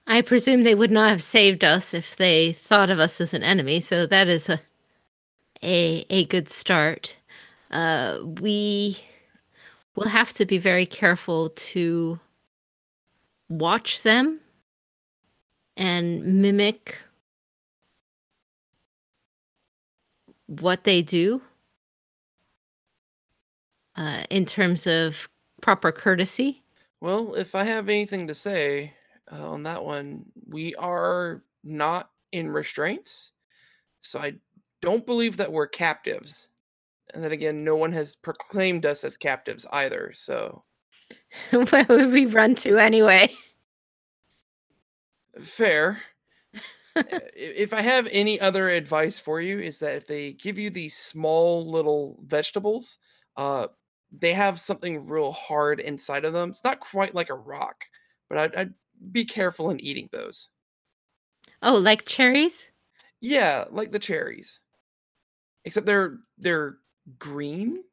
[0.07, 3.43] I presume they would not have saved us if they thought of us as an
[3.43, 4.61] enemy, so that is a
[5.63, 7.17] a, a good start.
[7.71, 8.97] Uh, we
[9.95, 12.19] will have to be very careful to
[13.49, 14.39] watch them
[15.77, 16.97] and mimic
[20.47, 21.41] what they do
[23.95, 25.29] uh, in terms of
[25.61, 26.61] proper courtesy.
[26.99, 28.93] Well, if I have anything to say
[29.31, 33.31] uh, on that one, we are not in restraints.
[34.01, 34.33] So I
[34.81, 36.47] don't believe that we're captives.
[37.13, 40.11] And then again, no one has proclaimed us as captives either.
[40.15, 40.63] So
[41.51, 43.31] Where would we run to anyway?
[45.41, 46.01] fair.
[47.35, 50.97] If I have any other advice for you, is that if they give you these
[50.97, 52.97] small little vegetables,
[53.35, 53.67] uh,
[54.11, 56.49] they have something real hard inside of them.
[56.49, 57.85] It's not quite like a rock,
[58.29, 58.73] but I'd, I'd
[59.11, 60.49] be careful in eating those.
[61.61, 62.71] Oh, like cherries?
[63.21, 64.59] Yeah, like the cherries.
[65.65, 66.77] Except they're they're
[67.19, 67.83] green.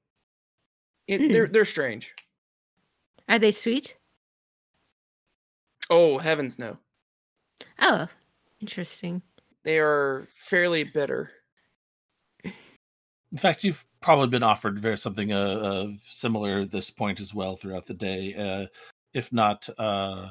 [1.07, 2.15] It, They're they're strange.
[3.29, 3.97] Are they sweet?
[5.91, 6.79] Oh heavens no!
[7.81, 8.07] Oh,
[8.61, 9.23] interesting.
[9.63, 11.31] They are fairly bitter.
[12.45, 17.35] In fact, you've probably been offered very something uh, uh, similar at this point as
[17.35, 18.67] well throughout the day, uh,
[19.13, 20.31] if not uh,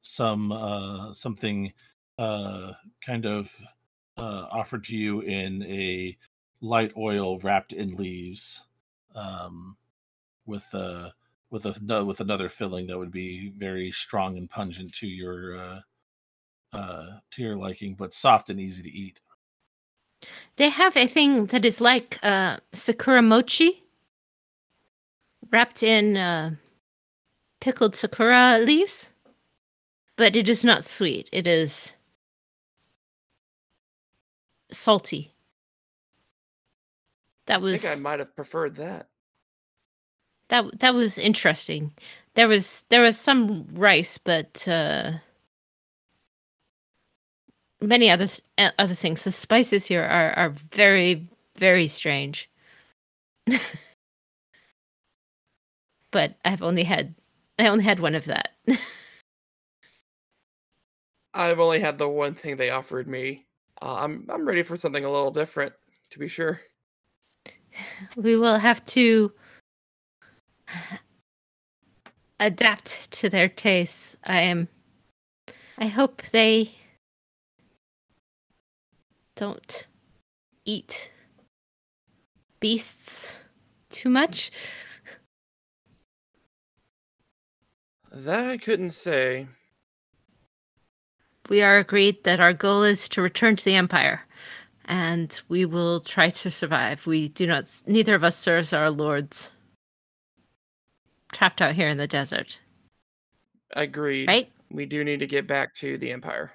[0.00, 1.72] some uh, something
[2.18, 3.50] uh, kind of
[4.18, 6.16] uh, offered to you in a
[6.60, 8.64] light oil wrapped in leaves,
[9.14, 9.76] um,
[10.44, 11.10] with uh,
[11.50, 15.82] with a with another filling that would be very strong and pungent to your
[16.74, 19.20] uh, to your liking, but soft and easy to eat.
[20.56, 23.84] They have a thing that is like uh, sakura mochi,
[25.50, 26.52] wrapped in uh,
[27.60, 29.10] pickled sakura leaves,
[30.16, 31.28] but it is not sweet.
[31.32, 31.92] It is
[34.72, 35.32] salty.
[37.46, 39.08] That I was think I might have preferred that.
[40.48, 41.92] that that was interesting.
[42.34, 45.12] There was there was some rice, but uh,
[47.88, 49.22] many other th- uh, other things.
[49.22, 52.50] The spices here are are very very strange.
[56.10, 57.14] but I've only had
[57.58, 58.50] I only had one of that.
[61.34, 63.46] I've only had the one thing they offered me.
[63.82, 65.72] Uh, I'm I'm ready for something a little different,
[66.10, 66.60] to be sure.
[68.16, 69.32] we will have to
[72.40, 74.16] adapt to their tastes.
[74.24, 74.68] I am.
[75.76, 76.72] I hope they
[79.36, 79.86] don't
[80.64, 81.10] eat
[82.60, 83.36] beasts
[83.90, 84.50] too much.
[88.12, 89.48] That I couldn't say.
[91.48, 94.22] We are agreed that our goal is to return to the Empire,
[94.86, 97.06] and we will try to survive.
[97.06, 97.64] We do not.
[97.86, 99.50] Neither of us serves our lords.
[101.32, 102.60] Trapped out here in the desert,
[103.72, 104.28] Agreed.
[104.28, 104.48] right?
[104.70, 106.52] We do need to get back to the Empire.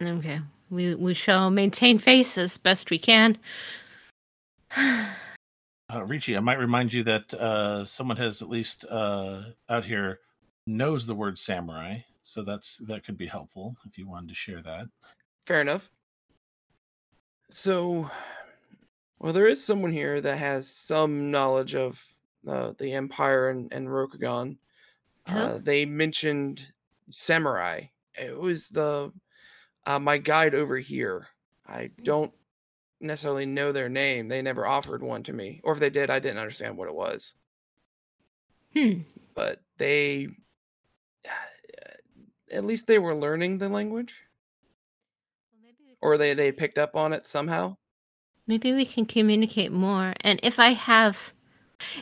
[0.00, 0.40] Okay.
[0.72, 3.38] We we shall maintain face as best we can.
[5.94, 10.20] Uh, Ricci, I might remind you that uh, someone has at least uh, out here
[10.66, 14.62] knows the word samurai, so that's that could be helpful if you wanted to share
[14.62, 14.86] that.
[15.46, 15.90] Fair enough.
[17.50, 18.10] So,
[19.18, 22.02] well, there is someone here that has some knowledge of
[22.48, 24.56] uh, the Empire and, and Rokugan.
[25.26, 26.68] Uh, they mentioned
[27.10, 27.82] samurai.
[28.18, 29.12] It was the
[29.86, 31.28] uh, my guide over here.
[31.66, 32.32] I don't
[33.00, 34.28] necessarily know their name.
[34.28, 36.94] They never offered one to me, or if they did, I didn't understand what it
[36.94, 37.34] was.
[38.74, 39.00] Hmm.
[39.34, 40.28] But they,
[42.52, 44.22] at least they were learning the language,
[46.00, 47.76] or they they picked up on it somehow.
[48.46, 50.14] Maybe we can communicate more.
[50.22, 51.32] And if I have,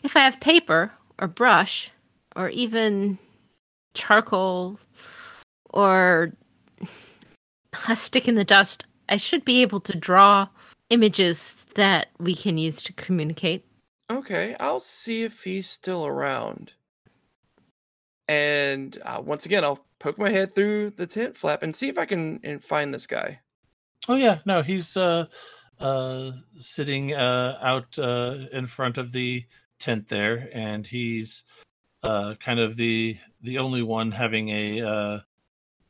[0.03, 1.91] if I have paper or brush,
[2.35, 3.19] or even
[3.93, 4.81] charcoal,
[5.71, 6.33] or
[7.89, 10.49] a stick in the dust, I should be able to draw
[10.91, 13.65] images that we can use to communicate.
[14.11, 16.73] Okay, I'll see if he's still around.
[18.29, 21.99] And uh, once again, I'll poke my head through the tent flap and see if
[21.99, 23.41] I can and find this guy.
[24.09, 25.27] Oh yeah, no, he's uh
[25.79, 29.45] uh sitting uh out uh in front of the
[29.79, 31.45] tent there and he's
[32.03, 35.21] uh kind of the the only one having a uh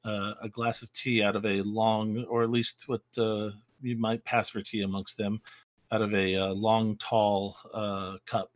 [0.04, 3.50] uh, a glass of tea out of a long, or at least what uh,
[3.82, 5.40] you might pass for tea amongst them,
[5.92, 8.50] out of a uh, long, tall uh, cup.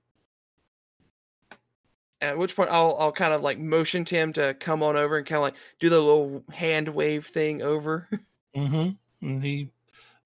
[2.21, 5.19] At which point, I'll I'll kind of like motion to him to come on over
[5.19, 8.09] and kind of like do the little hand wave thing over.
[8.57, 8.91] mm-hmm.
[9.27, 9.71] And he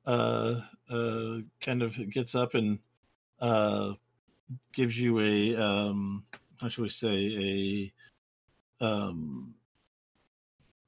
[0.07, 2.79] uh, uh, kind of gets up and
[3.41, 3.95] uh,
[4.73, 6.25] gives you a um,
[6.61, 7.93] how should we say
[8.81, 9.55] a um,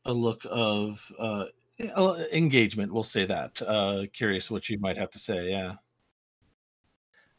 [0.05, 1.45] a look of uh,
[2.33, 2.93] engagement.
[2.93, 3.61] We'll say that.
[3.63, 5.51] Uh, curious what you might have to say.
[5.51, 5.75] Yeah.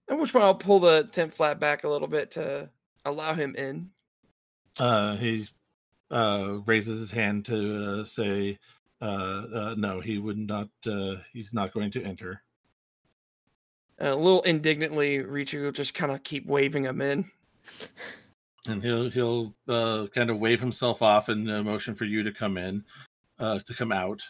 [0.09, 2.69] At which point I'll pull the tent flap back a little bit to
[3.05, 3.89] allow him in.
[4.79, 5.53] Uh, he's
[6.09, 8.57] uh, raises his hand to uh, say,
[9.01, 10.69] uh, uh, "No, he would not.
[10.85, 12.41] Uh, he's not going to enter."
[14.01, 17.29] a little indignantly, Richi will just kind of keep waving him in
[18.67, 22.31] and he'll he'll uh, kind of wave himself off in a motion for you to
[22.31, 22.83] come in,
[23.39, 24.21] uh, to come out.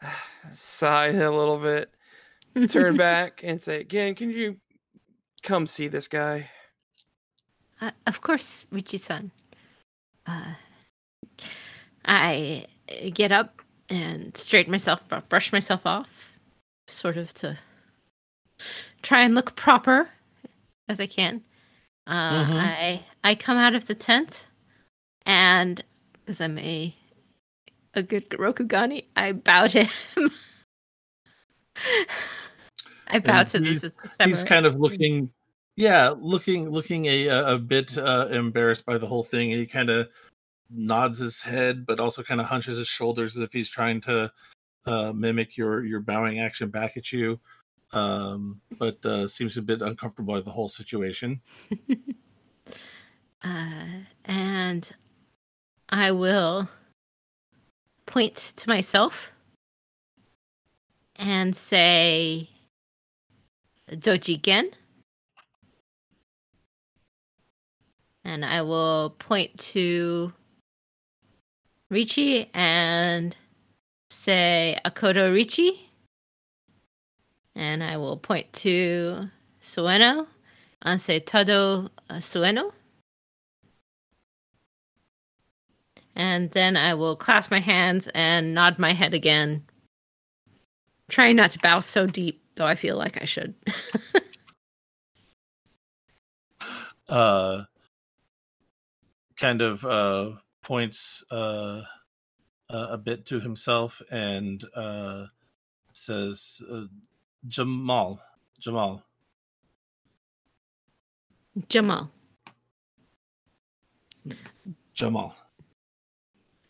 [0.50, 1.90] Sigh a little bit,
[2.68, 4.56] turn back, and say, "Again, can you
[5.42, 6.48] come see this guy?"
[7.80, 9.32] Uh, of course, Richi-san.
[10.26, 10.54] Uh,
[12.04, 12.66] I
[13.12, 16.32] get up and straighten myself, brush myself off,
[16.86, 17.58] sort of to
[19.02, 20.08] try and look proper
[20.88, 21.42] as I can.
[22.06, 22.56] Uh, mm-hmm.
[22.56, 24.46] I I come out of the tent,
[25.24, 26.94] and because I'm a
[27.94, 30.30] a good Rokugani, I bow to him.
[33.08, 33.84] I bow and to this.
[34.24, 35.30] He's kind of looking,
[35.76, 39.90] yeah, looking looking a a bit uh, embarrassed by the whole thing, and he kind
[39.90, 40.08] of
[40.70, 44.32] nods his head, but also kind of hunches his shoulders as if he's trying to
[44.86, 47.38] uh, mimic your your bowing action back at you
[47.92, 51.40] um, but uh, seems a bit uncomfortable with the whole situation.
[53.44, 53.84] uh,
[54.24, 54.92] and
[55.88, 56.68] I will
[58.06, 59.32] point to myself
[61.16, 62.48] and say,
[63.90, 64.70] Doji Gen.
[68.24, 70.32] And I will point to
[71.90, 73.36] Richi and
[74.10, 75.91] say Akodo Richi
[77.54, 79.28] and I will point to
[79.60, 80.26] Sueno
[80.82, 82.72] and say uh, Sueno.
[86.14, 89.64] And then I will clasp my hands and nod my head again,
[91.08, 93.54] trying not to bow so deep, though I feel like I should.
[97.08, 97.62] uh,
[99.36, 100.32] kind of uh,
[100.62, 101.82] points uh,
[102.68, 105.26] a bit to himself and uh,
[105.92, 106.84] says, uh,
[107.48, 108.20] Jamal.
[108.60, 109.02] Jamal.
[111.68, 112.10] Jamal.
[114.94, 115.34] Jamal.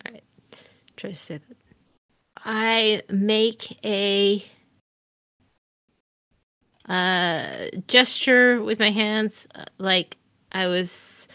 [0.04, 0.24] All right.
[0.96, 1.56] Try to say that.
[2.44, 4.44] I make a
[6.88, 10.16] uh, gesture with my hands, uh, like
[10.50, 11.28] I was.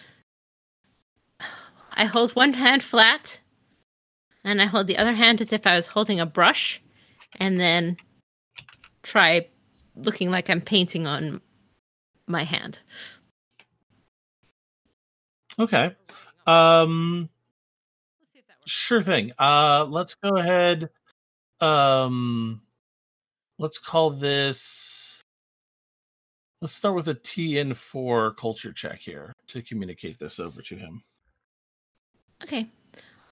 [1.91, 3.39] I hold one hand flat,
[4.43, 6.81] and I hold the other hand as if I was holding a brush,
[7.39, 7.97] and then
[9.07, 9.47] try
[9.95, 11.41] looking like I'm painting on
[12.27, 12.79] my hand.
[15.59, 15.95] Okay.
[16.45, 17.29] Um
[18.67, 19.31] sure thing.
[19.39, 20.89] Uh, let's go ahead.
[21.59, 22.61] Um,
[23.57, 25.23] let's call this.
[26.61, 31.03] Let's start with a TN4 culture check here to communicate this over to him.
[32.43, 32.67] Okay.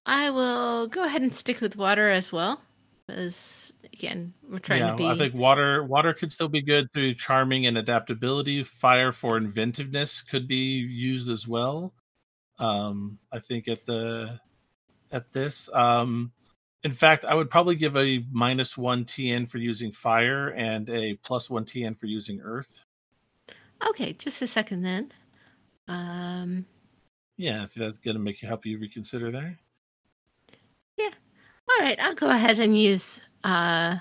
[0.06, 2.60] I will go ahead and stick with water as well.
[3.06, 6.92] Because again, we're trying yeah, to be I think water water could still be good
[6.92, 8.64] through charming and adaptability.
[8.64, 11.94] Fire for inventiveness could be used as well.
[12.58, 14.40] Um, I think at the
[15.12, 15.68] at this.
[15.72, 16.32] Um,
[16.82, 21.14] in fact, I would probably give a minus one TN for using fire and a
[21.14, 22.84] plus one TN for using earth.
[23.88, 25.12] Okay, just a second then.
[25.88, 26.66] Um
[27.36, 29.58] Yeah, if that's gonna make you help you reconsider there.
[31.86, 33.96] Right, I'll go ahead and use uh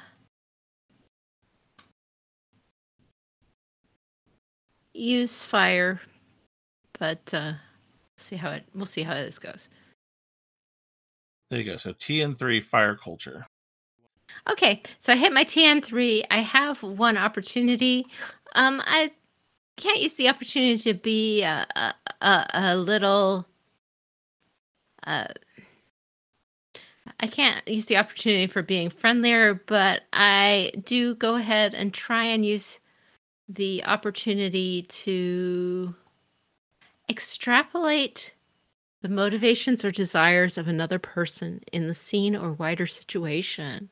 [4.93, 6.01] use fire,
[6.97, 7.53] but uh
[8.17, 9.69] see how it we'll see how this goes.
[11.49, 11.77] There you go.
[11.77, 13.45] So TN three fire culture.
[14.49, 16.25] Okay, so I hit my TN3.
[16.29, 18.05] I have one opportunity.
[18.53, 19.11] Um, I
[19.77, 23.47] can't use the opportunity to be a, a, a, a little.
[25.05, 25.25] Uh,
[27.19, 32.25] I can't use the opportunity for being friendlier, but I do go ahead and try
[32.25, 32.79] and use
[33.47, 35.95] the opportunity to
[37.09, 38.33] extrapolate
[39.01, 43.89] the motivations or desires of another person in the scene or wider situation.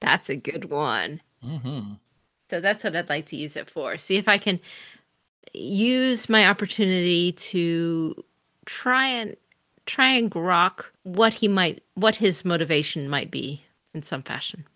[0.00, 1.20] That's a good one.
[1.44, 1.92] Mm-hmm.
[2.48, 3.96] So that's what I'd like to use it for.
[3.96, 4.60] See if I can
[5.52, 8.24] use my opportunity to
[8.64, 9.36] try and
[9.86, 13.62] try and grok what he might what his motivation might be
[13.94, 14.66] in some fashion.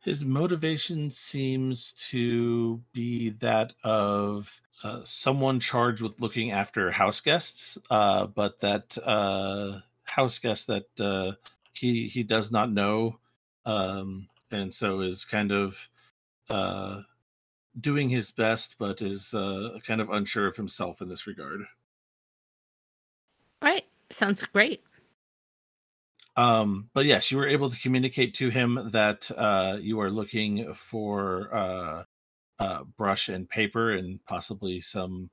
[0.00, 7.78] His motivation seems to be that of uh, someone charged with looking after house guests,
[7.88, 11.32] uh, but that uh, house guest that uh,
[11.72, 13.18] he he does not know,
[13.64, 15.88] um, and so is kind of
[16.50, 17.02] uh,
[17.80, 21.60] doing his best, but is uh, kind of unsure of himself in this regard.
[23.62, 23.84] All right,
[24.14, 24.82] sounds great.
[26.36, 30.72] Um, but yes, you were able to communicate to him that uh, you are looking
[30.72, 32.04] for uh,
[32.58, 35.30] uh, brush and paper and possibly some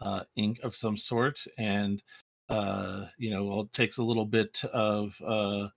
[0.00, 1.44] uh, ink of some sort.
[1.58, 2.02] And,
[2.48, 5.68] uh, you know, well, it takes a little bit of uh,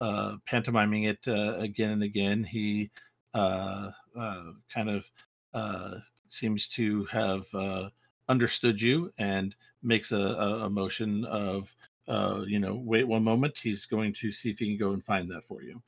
[0.00, 2.44] uh, pantomiming it uh, again and again.
[2.44, 2.90] He
[3.32, 5.10] uh, uh, kind of
[5.54, 7.90] uh, seems to have uh,
[8.28, 11.74] understood you and makes a, a, a motion of
[12.08, 13.58] uh, you know, wait one moment.
[13.58, 15.82] He's going to see if he can go and find that for you.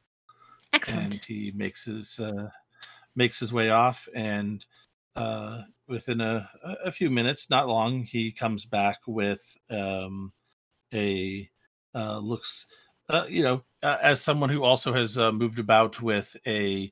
[0.72, 1.14] Excellent.
[1.14, 2.50] And he makes his uh,
[3.16, 4.64] makes his way off, and
[5.16, 6.48] uh, within a,
[6.84, 10.32] a few minutes, not long, he comes back with um,
[10.94, 11.48] a
[11.94, 12.66] uh, looks,
[13.08, 16.90] uh, you know, uh, as someone who also has uh, moved about with a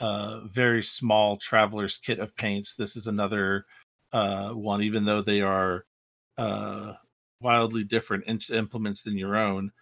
[0.00, 2.74] uh, very small traveler's kit of paints.
[2.74, 3.66] This is another
[4.12, 5.84] uh, one, even though they are
[6.38, 6.94] uh,
[7.40, 9.72] wildly different in- implements than your own.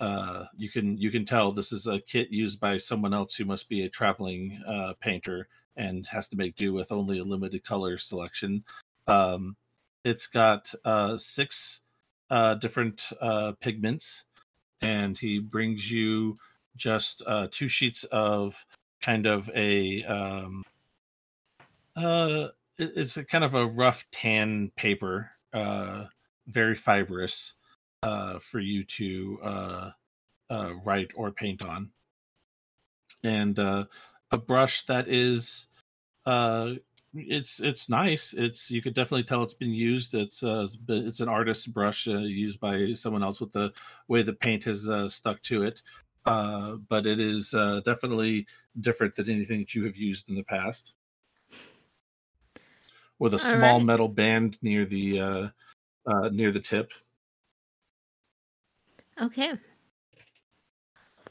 [0.00, 3.44] Uh, you can you can tell this is a kit used by someone else who
[3.44, 7.64] must be a traveling uh, painter and has to make do with only a limited
[7.64, 8.62] color selection.
[9.08, 9.56] Um,
[10.04, 11.80] it's got uh, six
[12.30, 14.24] uh, different uh, pigments,
[14.80, 16.38] and he brings you
[16.76, 18.64] just uh, two sheets of
[19.00, 20.62] kind of a um,
[22.78, 25.32] it's a kind of a rough tan paper,
[26.48, 27.54] very fibrous,
[28.02, 29.90] uh, for you to uh,
[30.50, 31.92] uh, write or paint on,
[33.22, 33.84] and uh,
[34.30, 35.68] a brush that is
[36.26, 36.74] uh,
[37.14, 38.34] it's it's nice.
[38.34, 40.14] It's you could definitely tell it's been used.
[40.14, 43.72] It's uh, it's an artist's brush uh, used by someone else with the
[44.08, 45.82] way the paint has uh, stuck to it.
[46.26, 48.46] Uh, but it is uh, definitely
[48.78, 50.92] different than anything that you have used in the past.
[53.18, 53.86] With a small Alright.
[53.86, 55.48] metal band near the uh,
[56.08, 56.92] uh, near the tip.
[59.20, 59.52] Okay.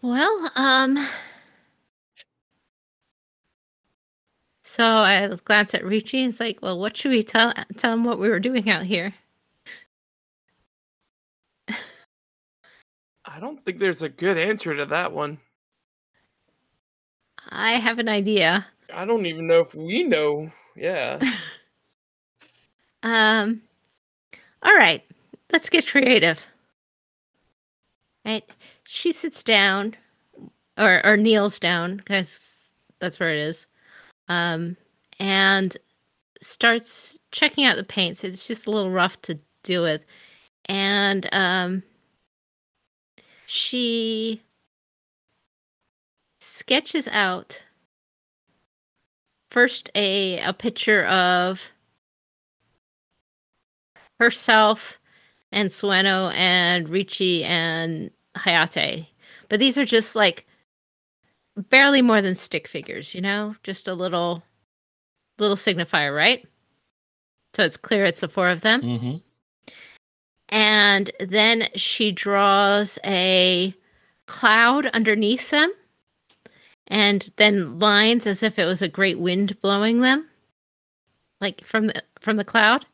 [0.01, 1.07] Well, um
[4.63, 8.03] So I glance at Richi and it's like, well, what should we tell tell him
[8.03, 9.13] what we were doing out here?
[13.25, 15.39] I don't think there's a good answer to that one.
[17.49, 18.67] I have an idea.
[18.93, 20.51] I don't even know if we know.
[20.75, 21.19] Yeah.
[23.03, 23.61] Um
[24.63, 25.03] all right,
[25.51, 26.45] let's get creative.
[28.25, 28.43] Right?
[28.83, 29.95] She sits down
[30.77, 33.67] or or kneels down because that's where it is.
[34.27, 34.77] Um
[35.19, 35.77] and
[36.41, 38.23] starts checking out the paints.
[38.23, 40.05] It's just a little rough to deal with.
[40.65, 41.83] And um
[43.45, 44.41] she
[46.39, 47.63] sketches out
[49.51, 51.71] first a a picture of
[54.19, 54.99] herself
[55.51, 59.07] and Sueno and Richi and Hayate.
[59.49, 60.45] But these are just like
[61.69, 63.55] barely more than stick figures, you know?
[63.63, 64.43] Just a little
[65.39, 66.45] little signifier, right?
[67.53, 68.81] So it's clear it's the four of them.
[68.81, 69.17] Mm-hmm.
[70.49, 73.73] And then she draws a
[74.27, 75.71] cloud underneath them
[76.87, 80.27] and then lines as if it was a great wind blowing them
[81.41, 82.85] like from the from the cloud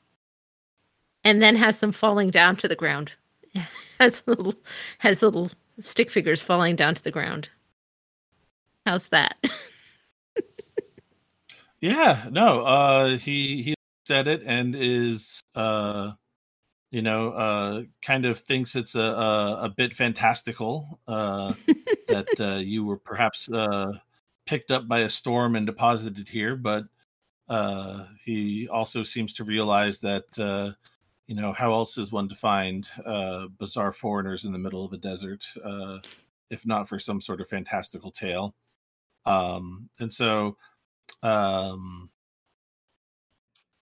[1.23, 3.13] and then has them falling down to the ground.
[3.99, 4.55] Has little
[4.97, 7.49] has little stick figures falling down to the ground.
[8.85, 9.37] How's that?
[11.81, 16.11] Yeah, no, uh he he said it and is uh
[16.91, 21.53] you know, uh kind of thinks it's a a, a bit fantastical uh
[22.07, 23.91] that uh you were perhaps uh
[24.45, 26.85] picked up by a storm and deposited here, but
[27.49, 30.71] uh he also seems to realize that uh
[31.27, 34.93] you know, how else is one to find uh bizarre foreigners in the middle of
[34.93, 35.99] a desert uh
[36.49, 38.55] if not for some sort of fantastical tale.
[39.25, 40.57] Um and so
[41.23, 42.09] um,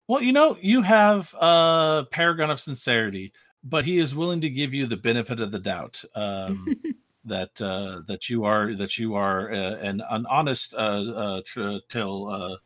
[0.07, 4.73] well, you know, you have a paragon of sincerity, but he is willing to give
[4.73, 6.67] you the benefit of the doubt um,
[7.25, 11.77] that uh, that you are that you are uh, an, an honest uh, uh, tr-
[11.89, 12.59] tale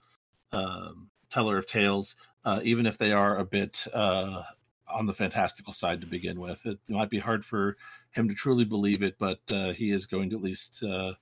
[0.52, 2.16] uh, um teller of tales,
[2.46, 4.44] uh, even if they are a bit uh,
[4.88, 6.66] on the fantastical side to begin with.
[6.66, 7.78] It might be hard for
[8.12, 11.14] him to truly believe it, but uh, he is going to at least uh,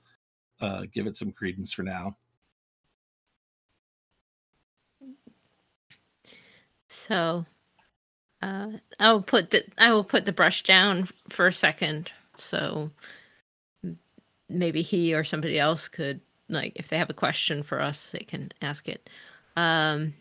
[0.61, 2.15] uh, give it some credence for now.
[6.89, 7.45] So
[8.41, 12.11] uh I will put the I will put the brush down for a second.
[12.37, 12.91] So
[14.49, 18.19] maybe he or somebody else could like if they have a question for us they
[18.19, 19.09] can ask it.
[19.55, 20.13] Um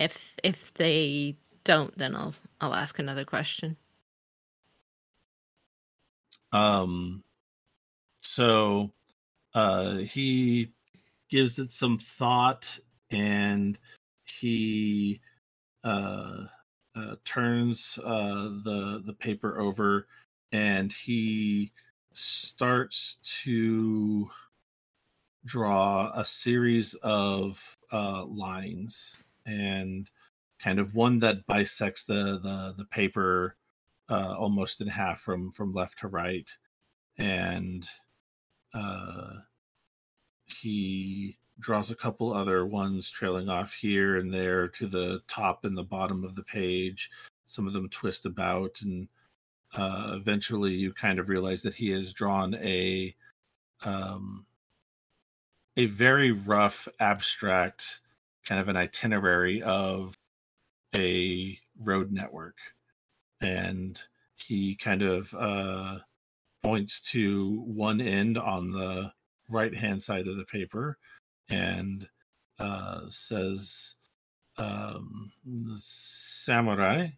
[0.00, 3.76] if if they don't then I'll I'll ask another question.
[6.52, 7.22] Um,
[8.22, 8.92] so
[9.54, 10.72] uh, he
[11.28, 12.78] gives it some thought
[13.10, 13.78] and
[14.24, 15.20] he
[15.84, 16.46] uh,
[16.96, 20.06] uh, turns uh, the the paper over
[20.50, 21.72] and he
[22.12, 24.28] starts to
[25.44, 29.16] draw a series of uh, lines
[29.46, 30.10] and
[30.58, 33.56] kind of one that bisects the the, the paper
[34.10, 36.50] uh, almost in half from from left to right.
[37.18, 37.86] And
[38.74, 39.40] uh,
[40.46, 45.76] he draws a couple other ones trailing off here and there to the top and
[45.76, 47.10] the bottom of the page.
[47.44, 49.08] Some of them twist about and
[49.74, 53.14] uh, eventually you kind of realize that he has drawn a
[53.82, 54.46] um,
[55.76, 58.00] a very rough abstract
[58.44, 60.16] kind of an itinerary of
[60.94, 62.58] a road network
[63.40, 64.02] and
[64.36, 66.00] he kind of uh,
[66.62, 69.12] points to one end on the
[69.48, 70.98] right hand side of the paper
[71.50, 72.08] and
[72.58, 73.96] uh, says
[74.58, 75.32] um,
[75.76, 77.08] samurai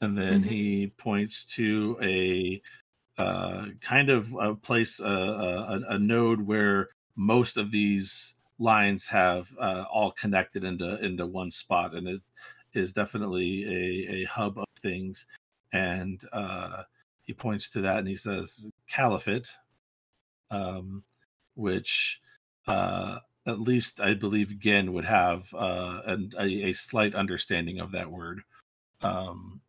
[0.00, 0.42] and then Mhm.
[0.42, 2.62] he points to a
[3.18, 9.48] uh, kind of a place uh, a, a node where most of these lines have
[9.60, 12.20] uh, all connected into into one spot and it
[12.72, 15.26] is definitely a, a hub of things
[15.72, 16.82] and uh,
[17.22, 19.50] he points to that and he says caliphate
[20.50, 21.02] um,
[21.54, 22.20] which
[22.66, 27.92] uh, at least i believe gen would have uh, an, a, a slight understanding of
[27.92, 28.40] that word
[29.02, 29.60] um,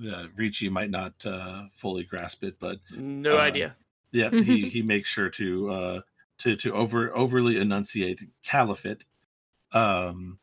[0.00, 3.76] uh, Richi might not uh, fully grasp it but No Uh, idea.
[4.12, 6.00] yeah, he he makes sure to uh
[6.38, 9.04] to to over overly enunciate caliphate,
[9.72, 10.38] um,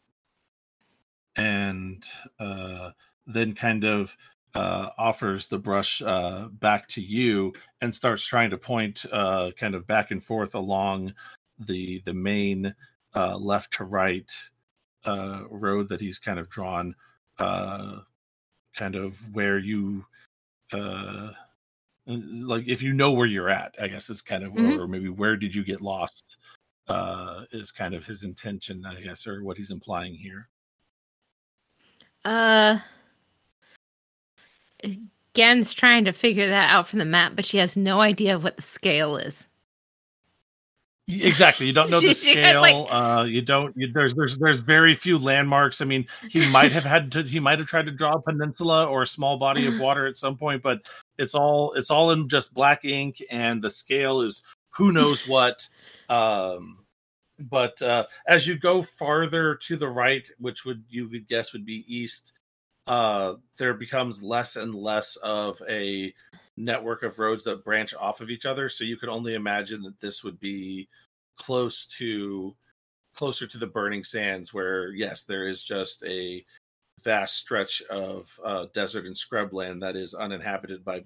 [1.35, 2.03] and
[2.39, 2.91] uh,
[3.27, 4.15] then kind of
[4.55, 9.75] uh, offers the brush uh, back to you and starts trying to point uh, kind
[9.75, 11.13] of back and forth along
[11.59, 12.73] the the main
[13.15, 14.31] uh, left to right
[15.05, 16.95] uh, road that he's kind of drawn,
[17.37, 17.97] uh,
[18.75, 20.05] kind of where you.
[20.71, 21.31] Uh,
[22.09, 24.79] like if you know where you're at i guess is kind of Mhm.
[24.79, 26.37] or maybe where did you get lost
[26.87, 30.47] uh is kind of his intention i guess or what he's implying here
[32.25, 32.79] Uh
[35.35, 38.43] Gen's trying to figure that out from the map, but she has no idea of
[38.43, 39.45] what the scale is.
[41.07, 41.67] Exactly.
[41.67, 42.61] You don't know the She- scale.
[42.61, 43.75] like- uh, you don't.
[43.77, 45.81] You, there's there's there's very few landmarks.
[45.81, 47.23] I mean, he might have had to.
[47.23, 50.17] He might have tried to draw a peninsula or a small body of water at
[50.17, 50.81] some point, but
[51.19, 54.41] it's all it's all in just black ink, and the scale is
[54.71, 55.67] who knows what.
[56.07, 56.79] Um,
[57.37, 61.65] but uh, as you go farther to the right, which would you would guess would
[61.65, 62.33] be east,
[62.87, 66.13] uh, there becomes less and less of a
[66.57, 68.67] network of roads that branch off of each other.
[68.67, 70.89] So you could only imagine that this would be
[71.37, 72.55] close to
[73.13, 76.43] closer to the burning sands, where yes, there is just a
[77.03, 81.05] vast stretch of uh, desert and scrubland that is uninhabited by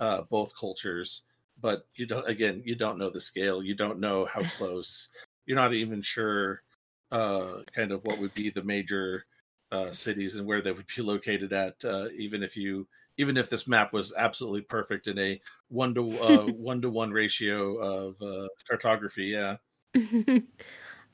[0.00, 1.24] uh, both cultures.
[1.58, 3.62] But you don't again, you don't know the scale.
[3.62, 5.08] You don't know how close.
[5.46, 6.62] You're not even sure
[7.10, 9.24] uh, kind of what would be the major
[9.72, 13.48] uh, cities and where they would be located at, uh, even if you even if
[13.48, 18.20] this map was absolutely perfect in a one to uh, one to one ratio of
[18.20, 19.26] uh, cartography.
[19.26, 19.56] Yeah.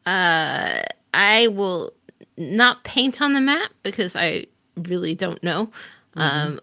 [0.07, 0.83] uh,
[1.15, 1.93] I will
[2.37, 4.47] not paint on the map because I
[4.77, 5.71] really don't know.
[6.15, 6.61] Um,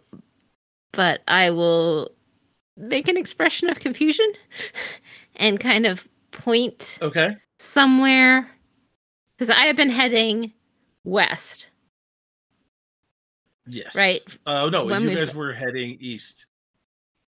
[0.92, 2.12] but I will
[2.78, 4.32] make an expression of confusion
[5.36, 7.36] and kind of point Okay.
[7.58, 8.50] somewhere
[9.38, 10.54] because I have been heading
[11.04, 11.68] west.
[13.68, 13.96] Yes.
[13.96, 14.22] Right.
[14.46, 16.48] Uh, no, When you guys were heading east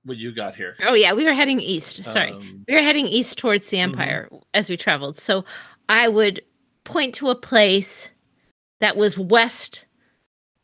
[0.06, 0.76] when you got here.
[0.86, 2.04] Oh yeah, we were heading east.
[2.06, 2.32] Sorry.
[2.32, 3.84] Um, we were heading east towards the Mhm.
[3.84, 5.44] empire as we traveled so
[5.90, 6.42] i would
[6.84, 8.10] point to a place
[8.80, 9.86] that was west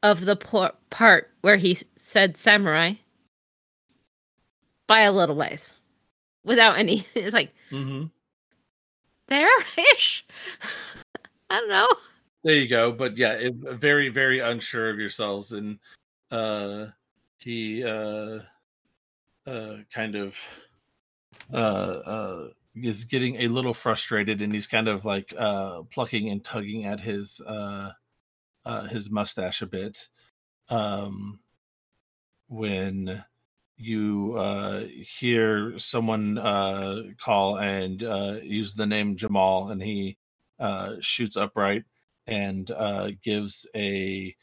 [0.03, 2.93] of the por- part where he said samurai
[4.87, 5.73] by a little ways
[6.43, 8.09] without any it's like mhm.
[9.27, 9.49] there
[9.93, 10.25] ish
[11.49, 11.87] i don't know
[12.45, 12.91] There you go.
[12.91, 15.79] But yeah, it, very, very unsure of yourselves, and
[16.29, 16.93] uh,
[17.39, 18.41] he uh,
[19.47, 20.37] uh, kind of
[21.51, 21.55] uh,
[22.05, 26.85] uh, is getting a little frustrated, and he's kind of like uh, plucking and tugging
[26.85, 27.89] at his uh,
[28.65, 30.09] uh, his mustache a bit.
[30.69, 31.39] Um,
[32.47, 33.23] when
[33.77, 34.83] you uh,
[35.19, 40.17] hear someone uh, call and uh, use the name Jamal, and he
[40.59, 41.83] uh, shoots upright
[42.27, 42.71] and
[43.21, 44.35] gives a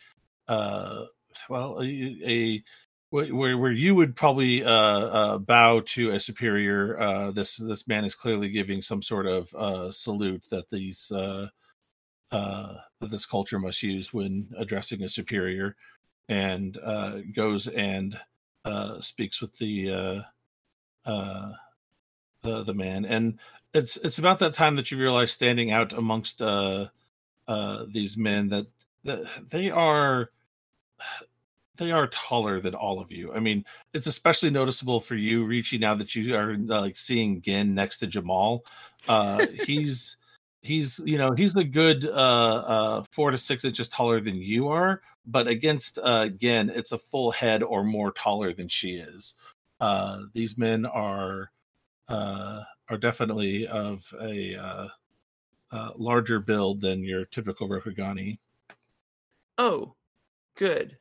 [0.49, 2.62] well a, a
[3.11, 7.33] where where you would probably bow to a superior.
[7.33, 11.11] This this man is clearly giving some sort of salute that these
[12.33, 15.76] uh, that this culture must use when addressing a superior,
[16.28, 18.18] and uh, goes and
[18.64, 21.53] uh, speaks with the uh, uh,
[22.43, 23.05] the the man.
[23.05, 23.39] And
[23.74, 26.89] it's it's about that time that you realize standing out amongst uh,
[27.49, 28.66] uh, these men that,
[29.05, 30.30] that they are
[31.76, 33.33] they are taller than all of you.
[33.33, 37.74] I mean, it's especially noticeable for you, Richi, now that you are like seeing Gen
[37.74, 38.64] next to Jamal.
[39.09, 40.16] Uh, he's
[40.63, 44.69] he's you know he's a good uh, uh, four to six inches taller than you
[44.69, 49.35] are, but against uh, Gen, it's a full head or more taller than she is.
[49.81, 51.51] Uh, these men are
[52.09, 54.89] uh, are definitely of a uh,
[55.71, 58.39] uh, larger build than your typical Rokugani.
[59.59, 59.95] Oh,
[60.57, 60.99] good.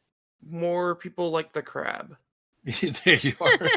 [0.48, 2.18] More people like the crab.
[3.06, 3.70] there you are.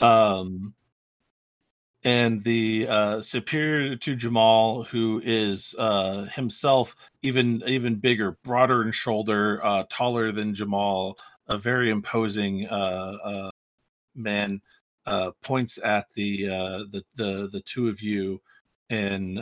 [0.06, 0.74] um,
[2.04, 8.92] and the uh, superior to Jamal, who is uh, himself even even bigger, broader in
[8.92, 11.18] shoulder, uh, taller than Jamal,
[11.48, 13.50] a very imposing uh, uh,
[14.14, 14.60] man,
[15.06, 18.40] uh, points at the, the the the two of you
[18.90, 19.38] and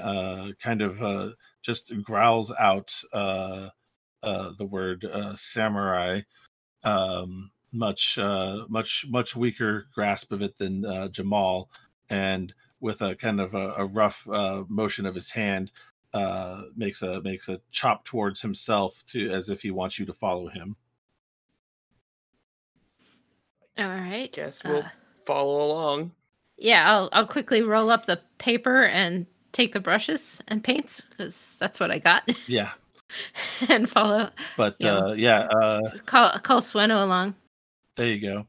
[0.59, 5.05] kind of just growls out the word
[5.35, 6.21] samurai
[6.85, 8.19] um, much
[8.69, 11.69] much much weaker grasp of it than Jamal,
[12.11, 15.71] and with a kind of a, a rough uh, motion of his hand,
[16.13, 20.13] uh, makes a makes a chop towards himself to as if he wants you to
[20.13, 20.77] follow him.
[23.79, 24.89] all right Guess we'll Uh,
[25.27, 26.13] follow along.
[26.57, 31.57] yeah i'll i'll quickly roll up the paper and take the brushes and paints because
[31.59, 32.71] that's what i got Yeah,
[33.69, 34.97] and follow but Yeah.
[34.99, 37.35] uh, yeah, uh, call call Sueno along
[37.97, 38.47] there you go.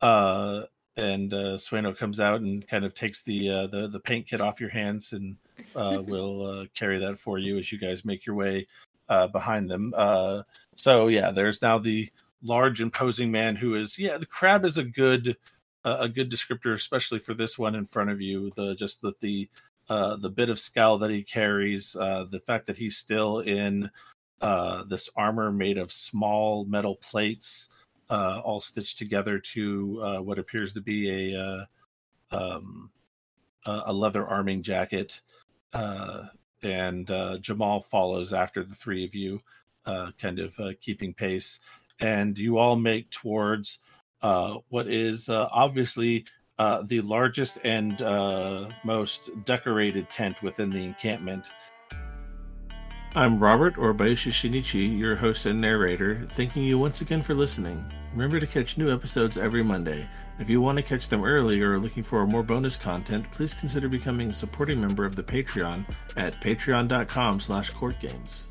[0.00, 0.62] Uh,
[1.00, 4.40] and uh, Sueno comes out and kind of takes the uh, the the paint kit
[4.40, 5.36] off your hands and
[5.74, 8.66] uh, will uh, carry that for you as you guys make your way
[9.08, 9.92] uh, behind them.
[9.96, 10.42] Uh,
[10.74, 12.08] so yeah, there's now the
[12.42, 14.16] large, imposing man who is yeah.
[14.16, 15.36] The crab is a good
[15.84, 18.50] uh, a good descriptor, especially for this one in front of you.
[18.56, 19.48] The just that the
[19.88, 23.90] uh, the bit of scowl that he carries, uh, the fact that he's still in
[24.40, 27.68] uh, this armor made of small metal plates
[28.10, 31.64] uh, all stitched together to uh, what appears to be a uh,
[32.32, 32.90] um,
[33.66, 35.20] a leather arming jacket,
[35.74, 36.24] uh,
[36.62, 39.40] and uh, Jamal follows after the three of you,
[39.84, 41.60] kind of keeping pace.
[42.00, 43.78] And you all make towards
[44.20, 46.24] what is obviously
[46.58, 48.00] the largest and
[48.82, 51.48] most decorated tent within the encampment.
[53.14, 57.84] I'm Robert or Shinichi, your host and narrator, thanking you once again for listening.
[58.12, 60.08] Remember to catch new episodes every Monday.
[60.40, 63.54] If you want to catch them early or are looking for more bonus content, please
[63.54, 65.84] consider becoming a supporting member of the Patreon
[66.16, 68.46] at patreon.com slash courtgames.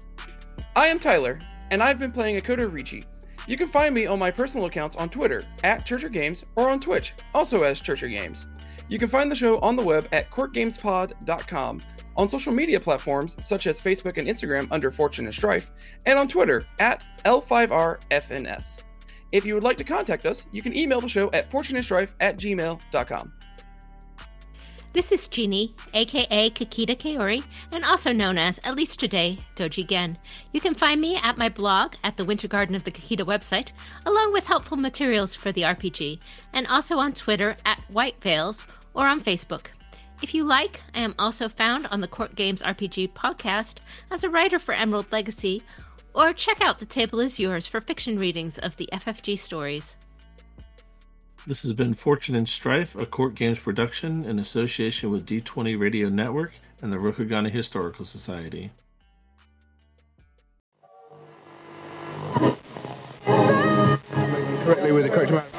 [0.76, 1.39] I am Tyler,
[1.72, 3.03] and I've been playing Akodo Richi.
[3.47, 6.80] You can find me on my personal accounts on Twitter at Churcher Games or on
[6.80, 8.45] Twitch, also as Churcher Games.
[8.88, 11.82] You can find the show on the web at courtgamespod.com
[12.16, 15.72] on social media platforms such as Facebook and Instagram under Fortune and Strife,
[16.05, 18.84] and on Twitter at L5RFNS.
[19.32, 22.38] If you would like to contact us, you can email the show at fortuneandstrife at
[22.38, 23.34] gmail.com.
[24.92, 30.18] This is Jeannie, aka Kakita Kaori, and also known as, at least today, Doji Gen.
[30.52, 33.70] You can find me at my blog at the Winter Garden of the Kakita website,
[34.08, 36.20] along with helpful materials for the RPG,
[36.54, 38.66] and also on Twitter at White Veils
[38.96, 39.68] or on Facebook.
[40.24, 43.78] If you like, I am also found on the Court Games RPG podcast
[44.10, 45.62] as a writer for Emerald Legacy,
[46.20, 49.95] or check out The Table Is Yours for fiction readings of the FFG stories.
[51.47, 56.09] This has been Fortune and Strife, a Court Games production in association with D20 Radio
[56.09, 56.51] Network
[56.82, 58.72] and the Rokugani Historical Society.
[64.70, 65.49] correctly with the correct amount.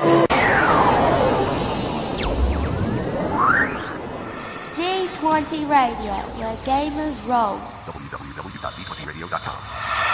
[4.76, 7.58] D20 Radio, where gamers roll.
[7.86, 10.09] www.d20radio.com.